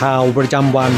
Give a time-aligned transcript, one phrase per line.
[0.00, 0.92] ข่าวประจำวัน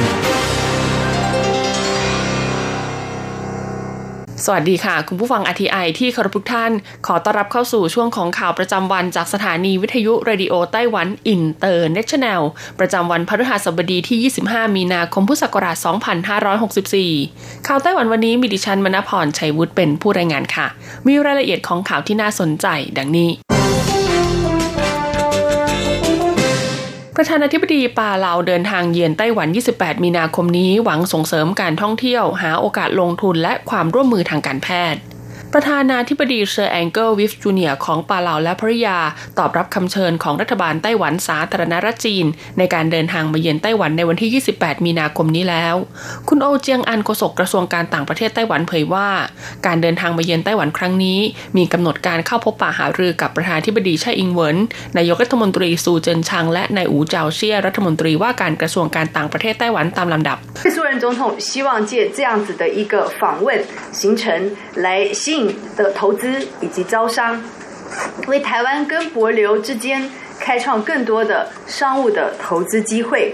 [4.45, 6.73] สวัสดีค่ะ คุณผู้ฟังอาร์ทีไอที่เคารพทุกท่าน
[7.07, 12.43] ขอต้อนรับเข้าสู่ช่วงของข่าวประจำวันจากสถานีวิทยุเรดิโอไต้หวันอินเตอร์เนชั่นแนล
[12.79, 15.77] ประจำวันพฤหัสบดีที่ 25 มีนาคมพุทธศักราช
[17.11, 20.67] 2564 ข่าวไต้หวันวันนี้มีดิฉันมณพรชัยวุฒิเป็นผู้รายงานค่ะ
[21.07, 22.67] มีรายละเอียดของข่าวที่น่าสนใจ
[22.99, 23.31] ดังนี้
[27.23, 35.01] ประธานาธิบดีปาเลาเดินทางเยือนไต้หวัน 28 มีนาคมนี้หวังส่งเสริมการท่องเที่ยว หาโอกาสลงทุนและความร่วมมือทางการแพทย์
[35.55, 38.99] ประธานาธิบดีเซอร์แองเกิลวิปส์ จูเนียร์ของปาเลาและภริยา
[39.39, 42.27] ตอบรับคำเชิญของรัฐบาลไต้หวันสาธารณรัฐจีน
[42.59, 45.75] ในการเดินทางมาเยือนไต้หวันในวันที่ 28 มีนาคมนี้แล้ว
[46.29, 49.09] คุณโอเจียงอันโฆษกกระทรวงการต่างประเทศไต้หวันเผยว่า
[49.67, 51.19] การเดินทางมาเยือนไต้หวันครั้งนี้
[51.57, 54.57] มีกำหนดการเข้าพบปะหารือกับประธานาธิบดีไช่อิงเหวิน
[54.99, 60.37] นายกรัฐมนตรีซูเจินชางและนายอูเจาเชี่ยรัฐมนตรีว่าการกระทรวงการต่างประเทศไต้หวันตามลำดับ
[65.40, 67.40] 苏人总统希望借这样子的一个访问行程，来吸引的投资以及招商，
[68.28, 70.10] 为台湾跟博流之间
[70.42, 73.34] 开创更多的商务的投资机会。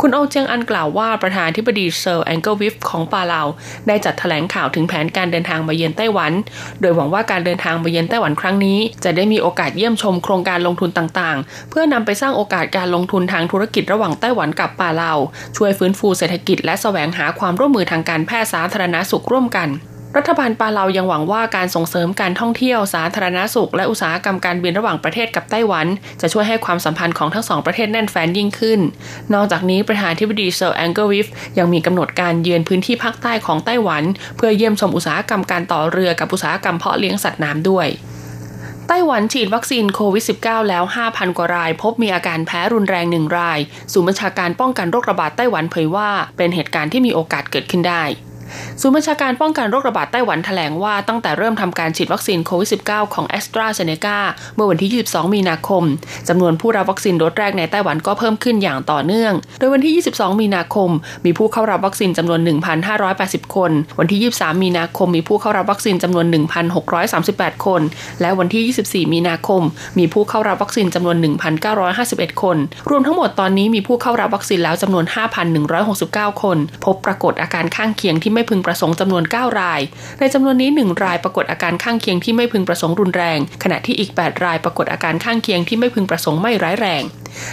[0.00, 3.42] คุณโอเจียงอันกล่าวว่าประธานาธิบดีเซอร์แองเกิลวิฟของปาเลา
[3.86, 6.32] ได้จัดแถลงข่าวถึงแผนการเดินทางมาเยือนไต้หวัน
[6.80, 15.12] โดยหวังว่าการเดินทางมาเยือนไต้หวันครั้งนี้ จะได้มีโอกาสเยี่ยมชมโครงการลงทุนต่างๆ เพื่อนำไปสร้างโอกาสการลงทุนทางธุรกิจระหว่างไต้หวันกับปาเลา
[15.56, 19.68] ช่วยฟื้นฟูเศรษฐกิจและแสวงหาความร่วมมือทางการแพทย์สาธารณสุขร่วมกัน
[20.17, 25.87] รัฐบาลปาเลายังหวังว่าการส่งเสริมการท่องเที่ยวสาธารณสุข และอุตสาหกรรมการบินระหว่างประเทศกับไต้หวัน
[26.21, 28.79] จะช่วยให้ความสัมพันธ์ของทั้งสองประเทศแน่นแฟ้นยิ่งขึ้น
[29.33, 34.03] นอกจากนี้ประธานาธิบดีเซอร์แองเกิลวิฟยังมีกำหนดการเยือนพื้นที่ภาคใต้ของไต้หวัน
[34.37, 37.87] เพื่อเยี่ยมชมอุตสาหกรรมการต่อเรือกับอุตสาหกรรมเพาะเลี้ยงสัตว์น้ำด้วย
[38.87, 43.59] ไต้หวันฉีดวัคซีนโควิด -19 แล้ว 5,000 กว่าราย พบมีอาการแพ้รุนแรงหนึ่งราย
[43.93, 48.03] ศูนย์บัญชาการป้องกันโรคระบาดไต้หวันเผยว่า เป็นเหตุการณ์ที่มีโอกาสเกิดขึ้นได้
[48.81, 54.17] ศูนย์บัญชาการป้องกันโรคระบาดไต้หวันแถลงว่าตั้งแต่เริ่มทำการฉีดวัคซีนโควิด -19 ของแอสตราเซเนกา
[54.55, 55.83] เมื่อวันที่ 22 มีนาคม
[56.29, 60.89] จำนวนผู้รับวัคซีนโดสแรกในไต้หวันก็เพิ่มขึ้นอย่างต่อเนื่อง โดยวันที่ 22 มีนาคม
[61.25, 62.39] มีผู้เข้ารับวัคซีนจำนวน
[62.97, 66.25] 1,580 คน วันที่ 23 มีนาคม มีผู้เข้ารับวัคซีนจำนวน
[66.95, 67.81] 1,638 คน
[68.21, 69.61] และวันที่ 24 มีนาคม
[69.99, 71.17] มีผู้เข้ารับวัคซีนจำนวน
[71.79, 72.57] 1,951 คน
[72.89, 75.05] รวมทั้งหมดตอนนี้มีผู้เข้ารับวัคซีนแล้วจำนวน
[75.73, 79.81] 5,169 คน พบปรากฏอาการข้างเคียงที่ไม่พึงประสงค์จำนวน 9 ราย
[80.19, 87.03] ในจำนวนนี้ 1 รายปรากฏอาการข้างเคียงที่ไม่พึงประสงค์รุนแรง ขณะที่อีก 8 รายปรากฏอาการข้างเคียงที่ไม่พึงประสงค์ไม่ร้ายแรง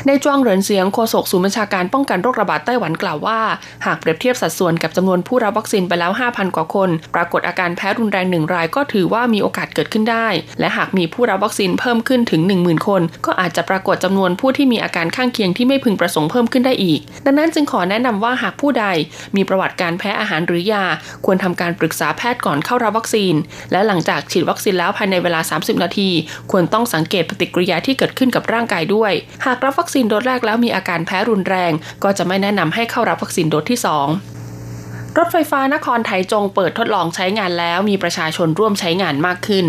[0.06, 3.40] ในจวงเหรินเสียงโฆษกศูนย์บัญชาการป้องกันโรคระบาดไต้หวันกล่าวว่า
[3.86, 10.28] หากเปรียบเทียบสัดส่วนกับจำนวนผู้รับวัคซีนไปแล้ว 5,000 กว่าคน ปรากฏอาการแพ้รุนแรงหนึ่งรายก็ถือว่ามีโอกาสเกิดขึ้นได้
[10.60, 18.86] และหากมีผู้รับวัคซีนเพิ่มขึ้นถึง 10,000 คน ก็อาจจะปรากฏจำนวนผู้ที่มีอาการข้างเคียงที่ไม่พึงประสงค์เพิ่มขึ้นได้อีก ดังนั้นจึงขอแนะนำว่าหากผู้ใด
[19.36, 20.84] มีประวัติการแพ้อาหารหรือยา
[21.24, 23.34] ควรทำการปรึกษาแพทย์ก่อนเข้ารับวัคซีน
[23.72, 26.10] และหลังจากฉีดวัคซีนแล้วภายในเวลา 30 นาที
[26.50, 29.12] ควรต้องสังเกตปฏิกิริยาที่เกิดขึ้นกับร่างกายด้วย
[29.46, 31.72] หากรับับวัคซีนโดสแรกแล้วมีอาการแพ้รุนแรง
[32.04, 39.66] ก็จะไม่แนะนำให้เข้ารับวัคซีนโดสที่ 2รถไฟฟ้านครไทยจงเปิดทดลองใช้งานแล้วมีประชาชนร่วมใช้งานมากขึ้น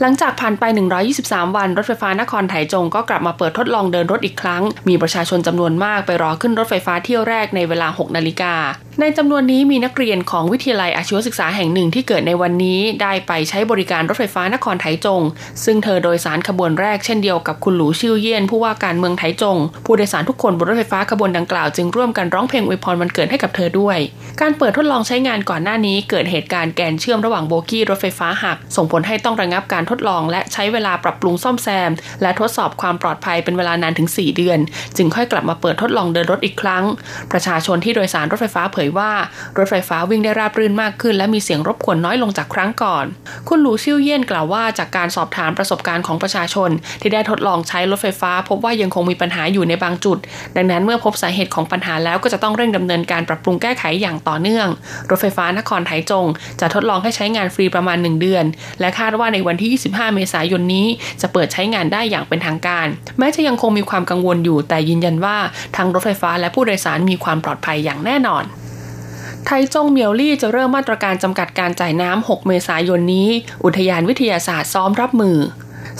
[0.00, 0.64] หลังจากผ่านไป
[1.10, 8.54] 123 วัน รถไฟฟ้านครไถจงก็กลับมาเปิดทดลองเดินรถอีกครั้ง มีประชาชนจำนวนมากไปรอขึ้นรถไฟฟ้าเที่ยวแรกในเวลา 6 นาฬิกา
[9.00, 15.22] ในจำนวนนี้มีนักเรียนของวิทยาลัยอาชีวศึกษาแห่งหนึ่งที่เกิดในวันนี้ ได้ไปใช้บริการรถไฟฟ้านครไถจง
[15.64, 23.98] ซึ่งเธอโดยสารขบวนแรกเช่นเดียวกับคุณหลูชิวเยี่ยนผู้ว่าการเมืองไถจง ผู้โดยสารทุกคนบนรถไฟฟ้าขบวนดังกล่าวจึงร่วมกันร้องเพลงอวยพรวันเกิดให้กับเธอด้วย
[24.40, 31.90] การเปิดทดลองใช้งานก่อนหน้านี้ เกิดเหตุการณ์แกนเชื่อมระหว่างโบกี้รถไฟฟ้าหักส่งผลให้ต้องระงับรับการทดลองและใช้เวลาปรับปรุงซ่อมแซม
[32.22, 34.58] และทดสอบความปลอดภัยเป็นเวลานานถึง 4 เดือน
[34.96, 36.84] จึงค่อยกลับมาเปิดทดลองเดินรถอีกครั้ง
[37.32, 39.10] ประชาชนที่โดยสารรถไฟฟ้าเผยว่า
[39.58, 43.04] รถไฟฟ้าวิ่งได้ราบรื่นมากขึ้น และมีเสียงรบกวนน้อยลงจากครั้งก่อน
[43.48, 46.70] คุณหลูชิ่วเย่นกล่าวว่าจากการสอบถามประสบการณ์ของประชาชน
[47.00, 50.18] ที่ได้ทดลองใช้รถไฟฟ้า พบว่ายังคงมีปัญหาอยู่ในบางจุด
[50.56, 54.68] ดังนั้นเมื่อพบสาเหตุของปัญหาแล้วก็จะต้องเร่งดำเนินการปรับปรุงแก้ไขอย่างต่อเนื่อง
[55.10, 56.26] รถไฟฟ้านครไถจง
[56.60, 58.44] จะทดลองให้ใช้งานฟรีประมาณ 1 เดือน
[58.80, 60.86] และคาดว่าในวันที่ 25 เมษายนนี้
[61.20, 62.86] จะเปิดใช้งานได้อย่างเป็นทางการ
[63.18, 65.36] แม้จะยังคงมีความกังวลอยู่ แต่ยืนยันว่า
[65.76, 68.44] ทางรถไฟฟ้าและผู้โดยสารมีความปลอดภัยอย่างแน่นอน
[69.46, 73.28] ไทจงเมียวลี่จะเริ่มมาตรการจำกัดการจ่ายน้ำ 6 เมษายนนี้
[73.64, 75.38] อุทยานวิทยาศาสตร์ซ้อมรับมือ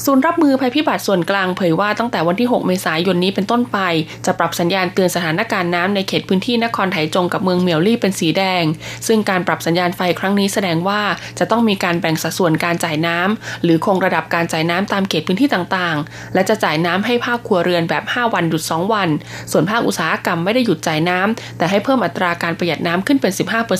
[0.03, 3.79] ศูนย์รับมือภัยพิบัติส่วนกลางเผยว่าตั้งแต่วันที่ 6 เมษายนนี้เป็นต้นไป
[4.27, 8.65] จะปรับสัญญาณเตือนสถานการณ์น้ำในเขตพื้นที่นครไถจงกับเมืองเมียวลี่เป็นสีแดง
[9.07, 11.03] ซึ่งการปรับสัญญาณไฟครั้งนี้แสดงว่า
[11.39, 19.09] จะต้องมีการแบ่งสัดส่วนการจ่ายน้ำหรือคงระดับการจ่ายน้ำตามเขตพื้นที่ต่างๆ และจะจ่ายน้ำให้ภาคครัวเรือนแบบ 5 วันหยุด 2 วัน
[19.53, 23.33] ส่วนภาคอุตสาหกรรมไม่ได้หยุดจ่ายน้ำแต่ให้เพิ่มอัตราการประหยัดน้ำขึ้นเป็น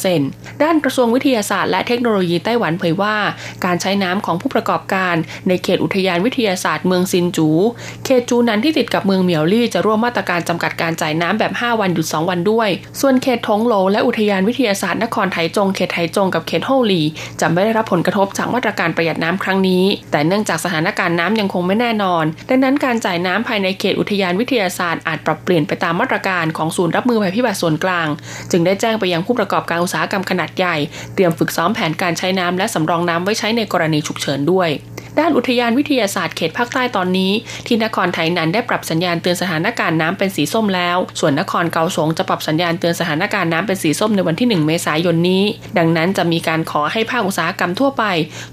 [0.07, 3.17] 15%ด้านกระทรวงวิทยาศาสตร์และเทคโนโลยีไต้หวันเผยว่า
[3.65, 5.15] การใช้น้ำของผู้ประกอบการ
[5.51, 7.49] ในเขตอุทยยานวิทยาศาสตร์เมืองซินจู
[8.05, 12.69] เขตจูนั้นที่ติดกับเมืองเหมียวลี่จะร่วมมาตรการจำกัดการจ่ายน้ำแบบ 5 วันหยุด 2 วันด้วย
[13.01, 17.03] ส่วนเขตทงโหลและอุทยานวิทยาศาสตร์นครไถจงเขตไถจงกับเขตโฮลี
[17.41, 28.09] จะไม่ได้รับผลกระทบจากมาตรการประหยัดน้ำครั้งนี้ แต่เนื่องจากสถานการณ์น้ำยังคงไม่แน่นอน ดังนั้นการจ่ายน้ำภายในเขตอุทยานวิทยาศาสตร์อาจปรับเปลี่ยนไปตามมาตรการของศูนย์รับมือภัยพิบัติส่วนกลาง
[28.51, 30.77] จึงได้แจ้งไปยังผู้ประกอบการอุตสาหกรรมขนาดใหญ่
[31.15, 34.69] เตรียมฝึกซ้อมแผนการใช้น้ำและสำรองน้ำไว้ใช้ในกรณีฉุกเฉินด้วย
[35.19, 37.33] ด้านอุทยานวิทยาศาสตร์เขตภาคใต้ตอนนี้
[37.67, 45.45] ที่นครไทยนั้นได้ปรับสัญญาณเตือนสถานการณ์น้ำเป็นสีส้มแล้ว ส่วนนครเกาสงจะปรับสัญญาณเตือนสถานการณ์น้ำเป็นสีส้มในวันที่ 1 เมษายนนี้
[45.79, 48.05] ดังนั้นจะมีการขอให้ภาคอุตสาหกรรมทั่วไป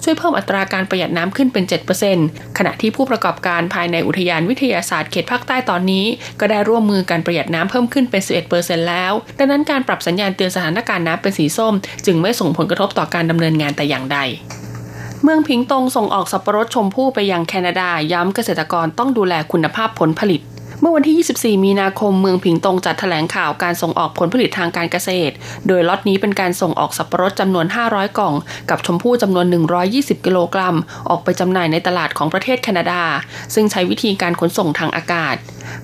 [0.03, 1.63] ช่วยเพิ่มอัตราการประหยัดน้ำขึ้นเป็น
[2.09, 6.05] 7%ขณะที่ผู้ประกอบการภายในอุทยานวิทยาศาสตร์เขตภาคใต้ตอนนี้
[6.39, 8.21] ก็ได้ร่วมมือการประหยัดน้ำเพิ่มขึ้นเป็น
[8.55, 11.73] 11%แล้ว ดังนั้นการปรับสัญญาณเตือนสถานการณ์น้ำเป็นสีส้ม
[12.05, 14.19] จึงไม่ส่งผลกระทบต่อการดำเนินงานแต่อย่างใด
[15.23, 20.41] เมืองพิงตงส่งออกสับปะรดชมพู่ไปยังแคนาดา ย้ำเกษตรกรต้องดูแลคุณภาพผลผลิต
[20.83, 25.33] เมื่อวันที่ 24 มีนาคมเมืองพิงตงจัดแถลงข่าวการส่งออกผลผลิตทางการเกษตร
[25.67, 28.33] โดยล็อตนี้เป็นการส่งออกสับปะรดจำนวน 500 กล่อง
[28.69, 29.45] กับชมพู่จำนวน
[29.85, 30.77] 120 กิโลกรัม
[31.09, 33.03] ออกไปจำหน่ายในตลาดของประเทศแคนาดา
[33.53, 35.35] ซึ่งใช้วิธีการขนส่งทางอากาศ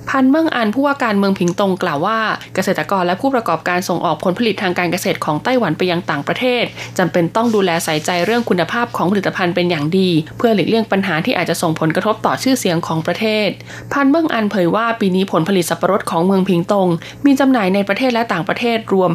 [0.09, 2.19] พันเมืองอันผู้ว่าการเมืองพิงตงกล่าวว่า
[2.55, 6.63] เกษตรกรและผู้ประกอบการส่งออกผลผลิตทางการเกษตรของไต้หวันไปยังต่างประเทศ
[6.97, 13.49] จำเป็นต้องดูแลใส่ใจเรื่องคุณภาพของผลิตภัณฑ์เป็นอย่างดี เพื่อหลีกเลี่ยงปัญหาที่อาจจะส่งผลกระทบต่อชื่อเสียงของประเทศ
[13.93, 16.87] พันเมืองอันเผยว่าปีนี้ผลผลิตสับปะรดของเมืองพิงตง
[17.25, 19.11] มีจำหน่ายในประเทศและต่างประเทศรวม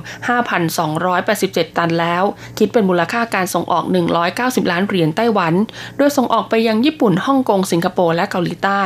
[0.86, 2.24] 5,287 ตันแล้ว
[2.58, 3.84] คิดเป็นมูลค่าการส่งออก
[4.28, 5.54] 190 ล้านเหรียญไต้หวัน
[5.98, 8.82] โดยส่งออกไปยังญี่ปุ่นฮ่องกง สิงคโปร์และเกาหลีใต้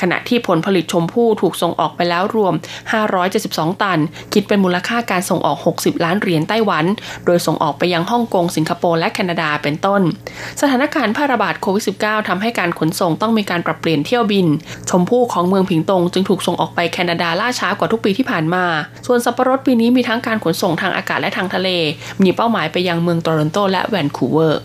[0.00, 2.54] ขณะที่ผลผลิตชมพู่ถูกส่งออกไปแล้วรวม
[3.18, 3.98] 572 ตัน
[4.32, 6.84] คิดเป็นมูลค่าการส่งออก 60 ล้านเหรียญไต้หวัน
[7.26, 10.02] โดยส่งออกไปยังฮ่องกง สิงคโปร์และแคนาดาเป็นต้น
[10.60, 14.46] สถานการณ์แพร่ระบาดโควิด -19 ทำให้การขนส่งต้องมีการปรับเปลี่ยนเที่ยวบิน
[14.90, 18.64] ชมพู่ของเมืองผิงตงจึงถูกส่งออกไปแคนาดาล่าช้ากว่าทุกปีที่ผ่านมา
[19.06, 21.68] ส่วนสับปะรดปีนี้มีทั้งการขนส่งทางอากาศและทางทะเล
[22.22, 24.60] มีเป้าหมายไปยังเมืองโตรอนโตและแวนคูเวอร์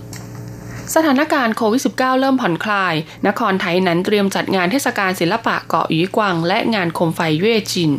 [0.95, 2.93] สถานการณ์โควิด -19 เริ่มผ่อนคลาย
[3.27, 7.91] นครไทยนั้นเตรียมจัดงานเทศกาลศิลปะเกาะหยีกวางและงานโคมไฟเย่จิน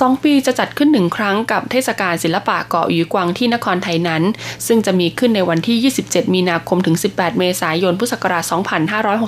[0.00, 4.22] สองปีจะจัดขึ้นหนึ่งครั้งกับเทศกาลศิลปะเกาะหยีกวางที่นครไทยนั้น
[4.66, 8.44] ซึ่งจะมีขึ้นในวันที่ 27 มีนาคมถึง 18 เมษายน พุทธศักราช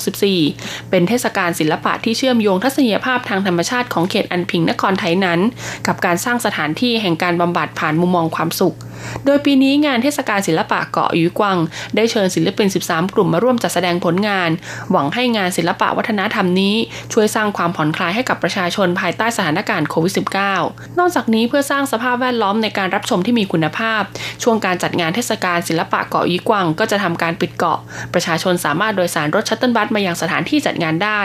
[0.03, 5.41] 2564 เป็นเทศกาลศิลปะที่เชื่อมโยงทัศนียภาพทางธรรมชาติของเขตอันพิงนครไทยนั้น
[5.87, 8.77] กับการสร้างสถานที่แห่งการบำบัดผ่านมุมมองความสุข
[9.25, 11.57] โดยปีนี้งานเทศกาลศิลปะเกาะหยีกวาง
[11.97, 14.51] ได้เชิญศิลปิน13 กลุ่มมาร่วมจัดแสดงผลงาน
[14.91, 16.77] หวังให้งานศิลปะวัฒนธรรมนี้
[17.13, 20.13] ช่วยสร้างความผ่อนคลายให้กับประชาชนภายใต้สถานการณ์โควิด
[20.57, 24.03] -19 นอกจากนี้เพื่อสร้างสภาพแวดล้อมในการรับชมที่มีคุณภาพ
[24.43, 27.79] ช่วงการจัดงานเทศกาลศิลปะเกาะยีกวางก็จะทำการปิดเกาะ
[28.15, 31.21] ประชาชนสามารถโดยสารรถชัตเติลบัสมายังสถานที่จัดงานได้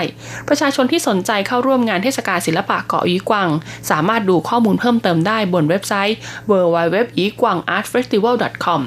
[0.47, 3.49] ประชาชนที่สนใจเข้าร่วมงานเทศกาลศิลปะเกาะยีกวาง
[3.91, 6.17] สามารถดูข้อมูลเพิ่มเติมได้บนเว็บไซต์
[6.49, 7.99] w w w y i g w a n g a r t f e
[8.03, 8.35] s t i v a l
[8.65, 8.81] c o m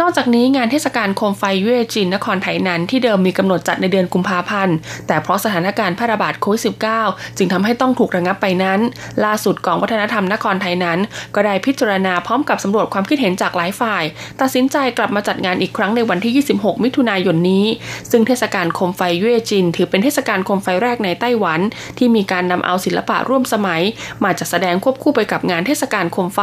[0.00, 6.62] นอกจากนี้งานเทศกาลโคมไฟเย่จินนครไถนันที่เดิมมีกำหนดจัดในเดือนกุมภาพันธ์ แต่เพราะสถานการณ์แพร่ระบาดโควิด
[6.98, 8.80] -19 จึงทำให้ต้องถูกระงับไปนั้น
[9.24, 10.98] ล่าสุดดกองวัฒนธรรมนครไทยนั้น
[11.34, 14.04] ก็ได้พิจารณาพร้อมกับสำรวจความคิดเห็นจากหลายฝ่าย
[14.40, 17.66] ตัดสินใจกลับมาจัดงานอีกครั้งในวันที่ 26 มิถุนายนนี้
[18.10, 21.60] ซึ่งเทศกาลโคมไฟเย่จิน ถือเป็นเทศกาลโคมไฟแรกในไต้หวัน
[21.98, 23.82] ที่มีการนำเอาศิลปะร่วมสมัย
[24.24, 26.40] มาจัดแสดงควบคู่ไปกับงานเทศกาลโคมไฟ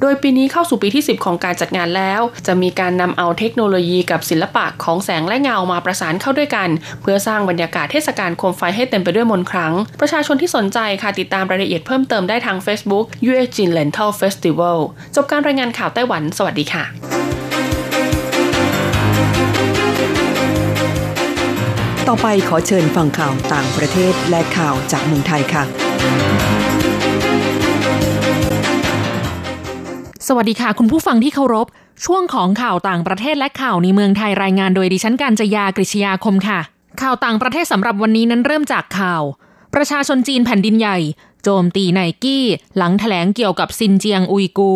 [0.00, 6.68] โดยปีนี้เข้าสู่ปีที่ 10 ของการจัดงานแล้ว จะมีการนำเอาเทคโนโลยีกับศิลปะของแสงและเงามาประสานเข้าด้วยกัน
[7.02, 14.78] เพื่อสร้างบรรยากาศเทศกาลโคมไฟให้เต็มไปด้วยมนต์ขลัง ประชาชนที่สนใจค่ะติดตามรายละเอียดเพิ่มเติมได้ทาง Facebook Yuejin Lantern Festival
[15.16, 16.84] จบการรายงานข่าวไต้หวัน สวัสดีค่ะ
[22.08, 26.69] ต่อไปขอเชิญฟังข่าวต่างประเทศและข่าวจากเมืองไทยค่ะ
[30.32, 31.66] สวัสดีค่ะ คุณผู้ฟังที่เคารพ
[32.04, 36.60] ช่วงของข่าวต่างประเทศและข่าวในเมืองไทยรายงานโดยดิฉันการจยากริชยาคมค่ะ
[37.02, 39.22] ข่าวต่างประเทศสำหรับวันนี้นั้นเริ่มจากข่าว
[39.74, 40.98] ประชาชนจีนแผ่นดินใหญ่
[41.42, 42.44] โจมตีไนกี้
[42.76, 44.72] หลังแถลงเกี่ยวกับซินเจียงอุยกู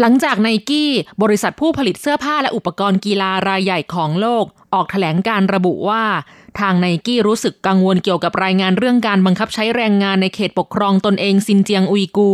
[0.00, 0.90] หลังจากไนกี้
[1.22, 6.04] บริษัทผู้ผลิตเสื้อผ้าและอุปกรณ์กีฬารายใหญ่ของโลก ออกแถลงการณ์ระบุว่า
[6.60, 12.32] ทางไนกี้รู้สึกกังวลเกี่ยวกับรายงานเรื่องการบังคับใช้แรงงานในเขตปกครองตนเองซินเจียงอุยกู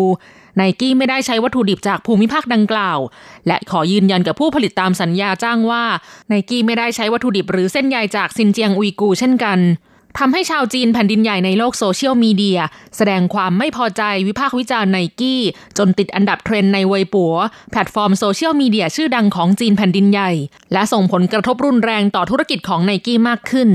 [0.58, 2.98] ไนกี้ไม่ได้ใช้วัตถุดิบจากภูมิภาคดังกล่าว
[3.46, 5.84] และขอยืนยันกับผู้ผลิตตามสัญญาจ้างว่า
[6.28, 9.58] ไนกี้ไม่ได้ใช้วัตถุดิบหรือเส้นใยจากซินเจียงอุยกูเช่นกัน
[10.18, 12.60] ทำให้ชาวจีนแผ่นดินใหญ่ในโลกโซเชียลมีเดีย
[12.96, 15.40] แสดงความไม่พอใจวิพากษ์วิจารณ์ไนกี้
[15.78, 17.34] จนติดอันดับเทรนด์ในเวยป๋อ
[17.70, 20.30] แพลตฟอร์มโซเชียลมีเดียชื่อดังของจีนแผ่นดินใหญ่
[20.72, 23.68] และส่งผลกระทบรุนแรงต่อธุรกิจของไนกี้มากขึ้น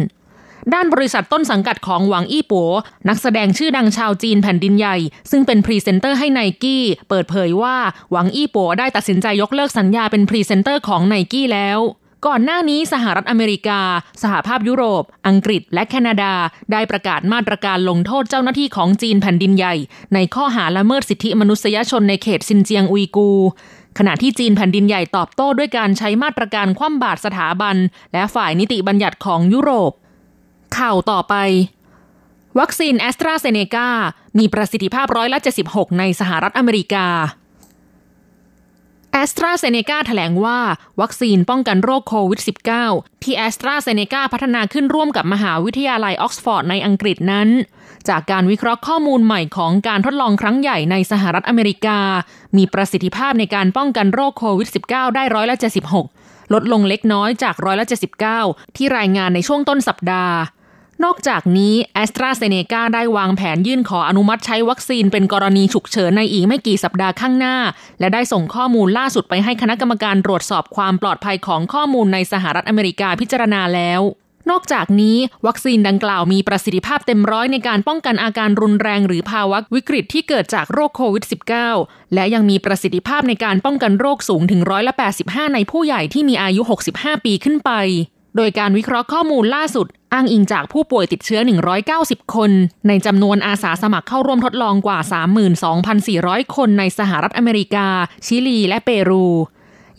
[0.74, 2.72] ด้านบริษัทต้นสังกัดของหวังอี้ป๋อ
[3.10, 4.98] นักแสดงชื่อดังชาวจีนแผ่นดินใหญ่
[5.32, 7.77] ซึ่งเป็นพรีเซนเตอร์ให้ไนกี้ เปิดเผยว่า
[8.12, 11.79] หวังอี้ป๋อได้ตัดสินใจยกเลิกสัญญาเป็นพรีเซนเตอร์ของไนกี้แล้ว
[12.27, 13.79] ก่อนหน้านี้สหรัฐอเมริกา
[14.22, 16.34] สหภาพยุโรป อังกฤษ และแคนาดา
[16.72, 19.75] ได้ประกาศมาตรการลงโทษเจ้าหน้าที่ของจีนแผ่นดินใหญ่
[20.13, 23.29] ในข้อหาละเมิดสิทธิมนุษยชนในเขตซินเจียงอุยกู
[23.98, 27.75] ขณะที่จีนแผ่นดินใหญ่ตอบโต้ด้วยการใช้มาตรการคว่ำบาตรสถาบัน
[28.13, 29.91] และฝ่ายนิติบัญญัติของยุโรป
[30.77, 31.36] ข่าวต่อไป
[32.60, 33.89] วัคซีนแอสตราเซเนกา
[34.38, 35.39] มีประสิทธิภาพร้อยละ
[35.70, 37.08] 76 ในสหรัฐอเมริกา
[39.12, 40.60] แอสตราเซเนกาแถลงว่า
[41.01, 42.42] วัคซีนป้องกันโรคโควิด
[42.82, 47.50] -19 ที่แอสตราเซเนกาพัฒนาขึ้นร่วมกับมหาวิทยาลัยออกซฟอร์ดในอังกฤษนั้น
[48.10, 52.00] จากการวิเคราะห์ข้อมูลใหม่ของการทดลองครั้งใหญ่ในสหรัฐอเมริกา
[52.58, 55.56] มีประสิทธิภาพในการป้องกันโรคโควิด -19 ได้ร้อยละ
[56.03, 57.86] 76 ลดลงเล็กน้อยจากร้อยละ
[58.32, 60.36] 79 ที่รายงานในช่วงต้นสัปดาห์
[61.03, 67.55] นอกจากนี้แอสตราเซเนกาได้วางแผนยื่นขออนุมัติใช้วัคซีนเป็นกรณีฉุกเฉินในอีกไม่กี่สัปดาห์ข้างหน้า
[68.00, 74.01] และได้ส่งข้อมูลล่าสุดไปให้คณะกรรมการตรวจสอบความปลอดภัยของข้อมูลในสหรัฐอเมริกาพิจารณาแล้ว
[74.51, 81.23] นอกจากนี้ วัคซีนดังกล่าวมีประสิทธิภาพเต็มร้อยในการป้องกันอาการรุนแรงหรือภาวะวิกฤตที่เกิดจากโรคโควิด
[81.69, 86.62] -19 และยังมีประสิทธิภาพในการป้องกันโรคสูงถึงร้อยละ85 ในผู้ใหญ่ที่มีอายุ
[86.93, 87.71] 65 ปีขึ้นไป
[88.36, 91.40] โดยการวิเคราะห์ข้อมูลล่าสุด อ้างอิงจากผู้ป่วยติดเชื้อ
[91.88, 92.52] 190 คน
[92.88, 95.00] ในจำนวนอาสาสมัครเข้าร่วมทดลองกว่า
[95.78, 97.88] 32,400 คนในสหรัฐอเมริกา
[98.25, 99.25] ชิลี และเปรู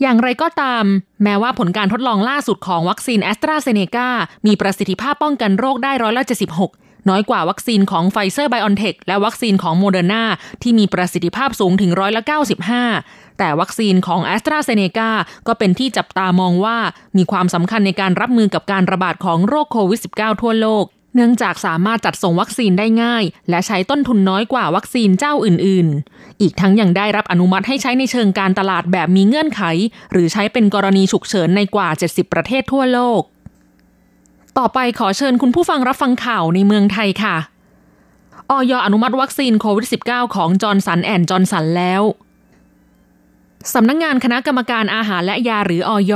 [0.01, 0.83] อย่างไรก็ตาม
[1.23, 4.09] แม้ว่าผลการทดลองล่าสุดของวัคซีนแอสตราเซเนกา
[4.45, 6.23] มีประสิทธิภาพป้องกันโรคได้ร้อยละ
[6.67, 10.23] 76น้อยกว่าวัคซีนของไฟเซอร์ไบออนเทคและวัคซีนของโมเดอร์นา
[10.61, 12.21] ที่มีประสิทธิภาพสูงถึงร้อยละ
[12.79, 15.09] 95 แต่วัคซีนของแอสตราเซเนกา
[15.47, 16.77] ก็เป็นที่จับตามองว่า
[17.17, 29.61] มีความสำคัญในการรับมือกับการระบาดของโรคโควิด -19 ทั่วโลก เนื่องจากสามารถจัดส่งวัคซีนได้ง่าย และใช้ต้นทุนน้อยกว่าวัคซีนเจ้าอื่น ๆ อีกทั้งยังได้รับอนุมัติให้ใช้ในเชิงการตลาดแบบมีเงื่อนไข
[30.11, 33.21] หรือใช้เป็นกรณีฉุกเฉินในกว่า 70 ประเทศทั่วโลก
[34.57, 37.35] ต่อไปขอเชิญคุณผู้ฟังรับฟังข่าวในเมืองไทยค่ะ
[38.49, 42.01] อย.อนุมัติวัคซีนโควิด -19 ของจอห์นสันแอนด์จอห์นสันแล้ว
[43.73, 46.13] สำนักงานคณะกรรมการอาหารและยาหรืออย.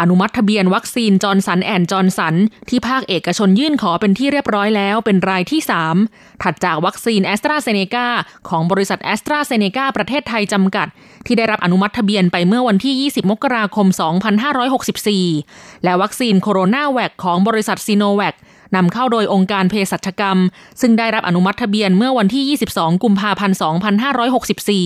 [0.00, 2.34] อนุมัติทะเบียนวัคซีนจอห์นสันแอนด์จอห์นสัน
[2.68, 5.60] ที่ภาคเอกชนยื่นขอเป็นที่เรียบร้อยแล้วเป็นรายที่
[6.02, 8.06] 3 ถัดจากวัคซีนแอสตราเซเนกา
[8.48, 10.86] ของบริษัทแอสตราเซเนกาประเทศไทยจำกัด
[11.26, 13.86] ที่ได้รับอนุมัติทะเบียนไปเมื่อวันที่ 20 มกราคม
[15.06, 18.34] 2564 และวัคซีนโคโรนาแวคของบริษัทซีโนแวค
[18.76, 20.38] นำเข้าโดยองค์การเภสัชกรรม
[20.80, 23.56] ซึ่งได้รับอนุมัติทะเบียนเมื่อวันที่ 22 กุมภาพันธ์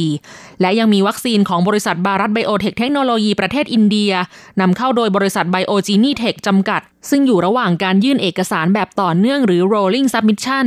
[0.04, 4.12] 2564 และยังมีวัคซีนของบริษัทภารัตไบโอเทคเทคโนโลยีประเทศอินเดีย
[4.60, 10.66] นำเข้าโดยบริษัทไบโอจีนีเทคจำกัด ซึ่งอยู่ระหว่างการยื่นเอกสารแบบต่อเนื่องหรือ rolling submission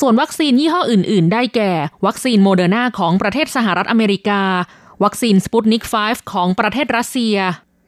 [0.00, 1.72] ส่วนวัคซีนยี่ห้ออื่น ๆ ได้แก่
[2.06, 4.42] วัคซีนโมเดอร์นาของประเทศสหรัฐอเมริกา
[5.04, 7.36] วัคซีนสปุตนิก 5 ของประเทศรัสเซีย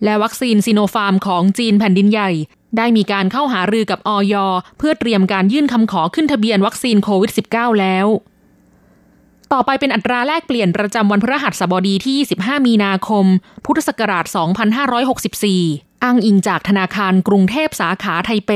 [0.05, 2.31] และวัคซีนซีโนฟาร์มของจีนแผ่นดินใหญ่
[2.77, 4.35] ได้มีการเข้าหารือกับอย.
[4.79, 8.07] เพื่อเตรียมการยื่นคำขอขึ้นทะเบียนวัคซีนโควิด -19 แล้ว
[9.53, 13.27] ต่อไปเป็นอัตราแลกเปลี่ยนประจำวันพฤหัสบดีที่ 25 มีนาคม
[13.65, 14.25] พุทธศักราช
[15.15, 18.53] 2564 อ้างอิงจากธนาคารกรุงเทพสาขาไทเป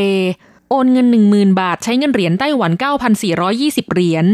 [0.71, 2.73] โอนเงิน 10,000 บาทใช้เงินเหรียญไต้หวัน
[3.33, 4.27] 9,420 เหรียญ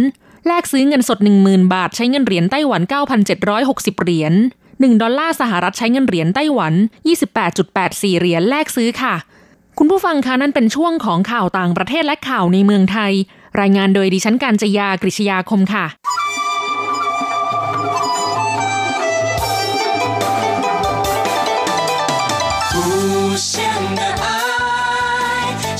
[0.46, 2.82] แลกซื้อเงินสด 10,000 บาทใช้เงินเหรียญไต้หวัน
[3.42, 4.32] 9,760 เหรียญ
[4.77, 6.73] 1 ดอลลาร์สหรัฐใช้เงินเหรียญไต้หวัน
[7.47, 9.15] 28.84 เหรียญแลกซื้อค่ะ
[9.77, 13.13] คุณผู้ฟังคะนั่นเป็นช่วงของข่าวต่างประเทศและข่าวในเมืองไทย
[13.59, 15.85] รายงานโดยดิฉันการจยากริชยาคมค่ะ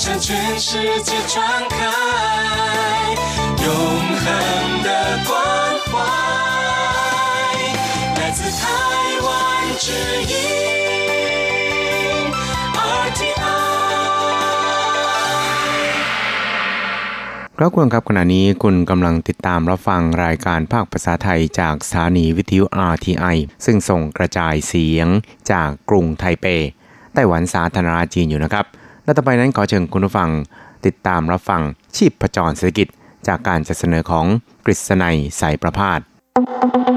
[0.04, 2.57] 向全世界传开
[8.28, 8.62] 来自台
[9.26, 9.28] 湾
[9.84, 9.88] 之
[10.32, 10.34] 音
[13.04, 13.34] RTI
[17.58, 25.08] ครับคุณครับขณะนี้คุณกำลังติดตามรับฟังรายการภาคภาษาไทยจากสถานีวิทยุ RTI ซึ่งส่งกระจายเสียง
[25.52, 26.46] จากกรุงไทเป
[27.14, 28.66] ไต้หวันสาธารณรัฐจีนอยู่นะครับ
[29.04, 30.30] และต่อไปนั้นขอเชิญคุณผู้ฟัง
[30.86, 31.62] ติดตามรับฟัง
[31.96, 32.88] ชีพประจรเศรษฐกิจ
[33.28, 34.26] จากการจัดเสนอของ
[34.66, 36.97] กฤษณัยสายประพาสเศ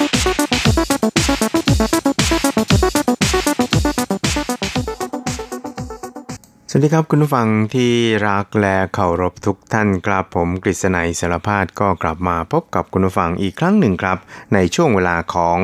[6.73, 7.91] สวัสดีครับคุณผู้ฟังที่
[8.27, 14.17] รักและเคารพทุกท่านครับผมกฤษณัยสารพาดก็กลับมาพบกับคุณผู้ฟังอีกครั้งหนึ่งครับ
[14.53, 15.57] ในช่วงเวลาของ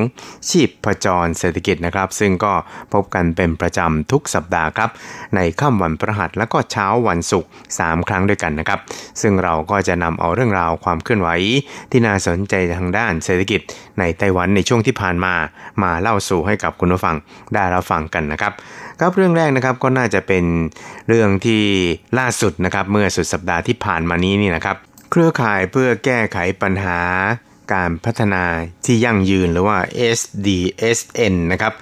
[0.50, 2.54] ชีพประจรเศรษฐกิจนะครับ ซึ่งก็
[2.94, 4.90] พบกันเป็นประจำทุกสัปดาห์ครับ
[5.36, 7.50] ในค่ำวันพฤหัสและก็เช้าวันศุกร์
[7.80, 8.80] 3ครั้งด้วยกันนะครับ
[9.22, 11.30] ซึ่งเราก็จะนำเอาเรื่องราวความเคลื่อนไหว
[11.92, 13.62] ที่น่าสนใจทางด้านเศรษฐกิจ
[14.00, 15.34] ในไต้หวันในช่วงที่ผ่านมา
[15.84, 17.16] มาเล่าสู่ให้กับคุณผู้ฟัง
[17.54, 18.54] ได้รับฟังกันนะครับ
[19.02, 20.46] ครับเรื่องแรกนะครับก็น่าจะเป็น
[21.08, 21.64] เรื่องที่
[22.20, 24.78] ล่าสุดนะครับเมื่อสุดสัปดาห์ที่ผ่านมานี้นี่นะครับ
[25.12, 27.00] เครือข่ายเพื่อแก้ไขปัญหา
[27.74, 28.44] การพัฒนา
[28.86, 29.78] ที่ยั่งยืนหรือว่า
[30.18, 31.74] SDSN นะครับ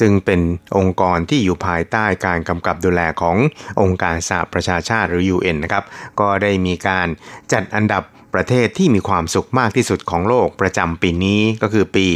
[0.00, 0.40] ซึ่งเป็น
[0.76, 3.36] องค์กรที่อยู่ภายใต้การกำกับดูแลของ
[3.80, 5.84] องค์การสหประชาชาติหรือ UN นะครับ
[6.20, 7.06] ก็ได้มีการ
[7.52, 8.02] จัดอันดับ
[8.34, 12.06] ประเทศที่มีความสุขมากที่สุดของโลกประจำปีนี้ก็คือปี